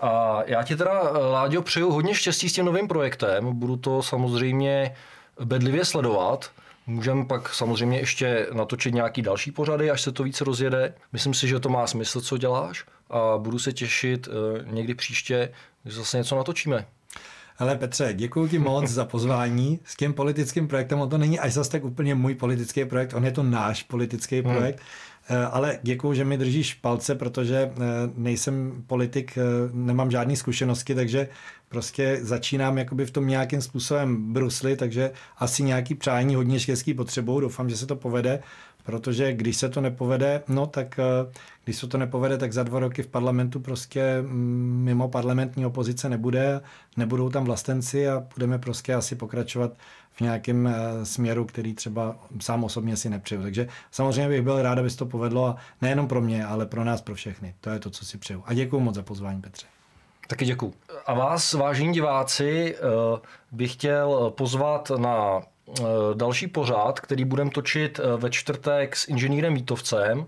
A 0.00 0.40
já 0.46 0.62
ti 0.62 0.76
teda, 0.76 1.02
eh, 1.02 1.18
Láďo, 1.18 1.62
přeju 1.62 1.90
hodně 1.90 2.14
štěstí 2.14 2.48
s 2.48 2.52
tím 2.52 2.64
novým 2.64 2.88
projektem. 2.88 3.58
Budu 3.58 3.76
to 3.76 4.02
samozřejmě 4.02 4.94
bedlivě 5.44 5.84
sledovat. 5.84 6.50
Můžeme 6.86 7.24
pak 7.24 7.54
samozřejmě 7.54 7.98
ještě 7.98 8.46
natočit 8.52 8.94
nějaký 8.94 9.22
další 9.22 9.52
pořady, 9.52 9.90
až 9.90 10.02
se 10.02 10.12
to 10.12 10.22
více 10.22 10.44
rozjede. 10.44 10.94
Myslím 11.12 11.34
si, 11.34 11.48
že 11.48 11.60
to 11.60 11.68
má 11.68 11.86
smysl, 11.86 12.20
co 12.20 12.36
děláš 12.36 12.84
a 13.10 13.38
budu 13.38 13.58
se 13.58 13.72
těšit 13.72 14.28
eh, 14.28 14.64
někdy 14.70 14.94
příště, 14.94 15.52
když 15.82 15.94
zase 15.94 16.18
něco 16.18 16.36
natočíme. 16.36 16.86
Ale 17.60 17.76
Petře, 17.76 18.12
děkuji 18.14 18.48
ti 18.48 18.58
moc 18.58 18.90
za 18.90 19.04
pozvání 19.04 19.80
s 19.84 19.96
tím 19.96 20.12
politickým 20.12 20.68
projektem. 20.68 21.00
On 21.00 21.08
to 21.08 21.18
není 21.18 21.38
až 21.38 21.52
zase 21.52 21.70
tak 21.70 21.84
úplně 21.84 22.14
můj 22.14 22.34
politický 22.34 22.84
projekt, 22.84 23.14
on 23.14 23.24
je 23.24 23.32
to 23.32 23.42
náš 23.42 23.82
politický 23.82 24.40
hmm. 24.40 24.54
projekt. 24.54 24.80
Hmm. 25.22 25.38
Ale 25.50 25.78
děkuji, 25.82 26.14
že 26.14 26.24
mi 26.24 26.38
držíš 26.38 26.74
palce, 26.74 27.14
protože 27.14 27.56
eh, 27.56 27.76
nejsem 28.16 28.84
politik, 28.86 29.38
eh, 29.38 29.42
nemám 29.72 30.10
žádné 30.10 30.36
zkušenosti, 30.36 30.94
takže 30.94 31.28
prostě 31.68 32.18
začínám 32.22 32.78
jakoby 32.78 33.06
v 33.06 33.10
tom 33.10 33.26
nějakým 33.26 33.62
způsobem 33.62 34.32
brusli, 34.32 34.76
takže 34.76 35.10
asi 35.38 35.62
nějaký 35.62 35.94
přání 35.94 36.34
hodně 36.34 36.60
štěstí 36.60 36.94
potřebuju. 36.94 37.40
Doufám, 37.40 37.70
že 37.70 37.76
se 37.76 37.86
to 37.86 37.96
povede 37.96 38.40
protože 38.82 39.32
když 39.32 39.56
se 39.56 39.68
to 39.68 39.80
nepovede, 39.80 40.42
no 40.48 40.66
tak 40.66 40.98
eh, 40.98 41.32
když 41.64 41.76
se 41.76 41.86
to 41.86 41.98
nepovede, 41.98 42.38
tak 42.38 42.52
za 42.52 42.62
dva 42.62 42.80
roky 42.80 43.02
v 43.02 43.06
parlamentu 43.06 43.60
prostě 43.60 44.22
mm, 44.22 44.80
mimo 44.84 45.08
parlamentní 45.08 45.66
opozice 45.66 46.08
nebude, 46.08 46.60
nebudou 46.96 47.28
tam 47.28 47.44
vlastenci 47.44 48.08
a 48.08 48.26
budeme 48.34 48.58
prostě 48.58 48.94
asi 48.94 49.14
pokračovat 49.16 49.72
v 50.12 50.20
nějakém 50.20 50.66
eh, 50.66 51.06
směru, 51.06 51.44
který 51.44 51.74
třeba 51.74 52.16
sám 52.40 52.64
osobně 52.64 52.96
si 52.96 53.10
nepřeju. 53.10 53.42
Takže 53.42 53.68
samozřejmě 53.90 54.28
bych 54.28 54.42
byl 54.42 54.62
rád, 54.62 54.78
aby 54.78 54.90
se 54.90 54.96
to 54.96 55.06
povedlo 55.06 55.46
a 55.46 55.56
nejenom 55.82 56.08
pro 56.08 56.20
mě, 56.20 56.44
ale 56.44 56.66
pro 56.66 56.84
nás, 56.84 57.00
pro 57.00 57.14
všechny. 57.14 57.54
To 57.60 57.70
je 57.70 57.78
to, 57.78 57.90
co 57.90 58.04
si 58.04 58.18
přeju. 58.18 58.42
A 58.46 58.54
děkuji 58.54 58.80
moc 58.80 58.94
za 58.94 59.02
pozvání, 59.02 59.40
Petře. 59.40 59.66
Taky 60.28 60.44
děkuji. 60.44 60.74
A 61.06 61.14
vás, 61.14 61.52
vážení 61.52 61.92
diváci, 61.92 62.76
eh, 62.76 63.20
bych 63.52 63.72
chtěl 63.72 64.32
pozvat 64.36 64.90
na 64.98 65.40
další 66.14 66.46
pořád, 66.46 67.00
který 67.00 67.24
budeme 67.24 67.50
točit 67.50 68.00
eh, 68.00 68.16
ve 68.16 68.30
čtvrtek 68.30 68.96
s 68.96 69.08
inženýrem 69.08 69.54
Vítovcem 69.54 70.26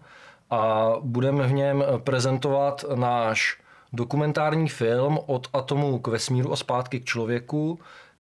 a 0.50 0.92
budeme 1.00 1.46
v 1.46 1.52
něm 1.52 1.84
prezentovat 2.04 2.84
náš 2.94 3.60
dokumentární 3.92 4.68
film 4.68 5.18
od 5.26 5.48
atomu 5.52 5.98
k 5.98 6.06
vesmíru 6.06 6.52
a 6.52 6.56
zpátky 6.56 7.00
k 7.00 7.04
člověku. 7.04 7.78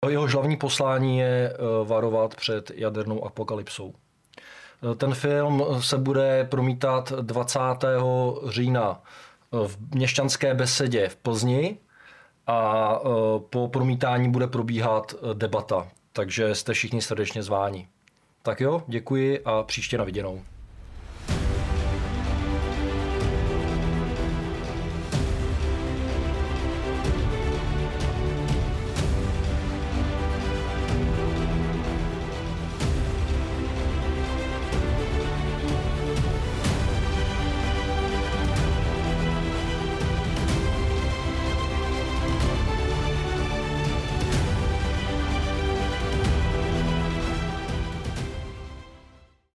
Jeho 0.09 0.27
hlavní 0.27 0.57
poslání 0.57 1.19
je 1.19 1.53
eh, 1.53 1.57
varovat 1.85 2.35
před 2.35 2.71
jadernou 2.75 3.25
apokalypsou. 3.25 3.93
Ten 4.97 5.13
film 5.13 5.63
se 5.79 5.97
bude 5.97 6.47
promítat 6.49 7.11
20. 7.11 7.59
října 8.47 9.01
v 9.51 9.77
měšťanské 9.95 10.53
besedě 10.53 11.09
v 11.09 11.15
Plzni 11.15 11.77
a 12.47 12.99
po 13.49 13.67
promítání 13.67 14.31
bude 14.31 14.47
probíhat 14.47 15.15
debata 15.33 15.87
takže 16.13 16.55
jste 16.55 16.73
všichni 16.73 17.01
srdečně 17.01 17.43
zváni. 17.43 17.87
Tak 18.41 18.61
jo, 18.61 18.83
děkuji 18.87 19.39
a 19.45 19.63
příště 19.63 19.97
na 19.97 20.03
viděnou. 20.03 20.41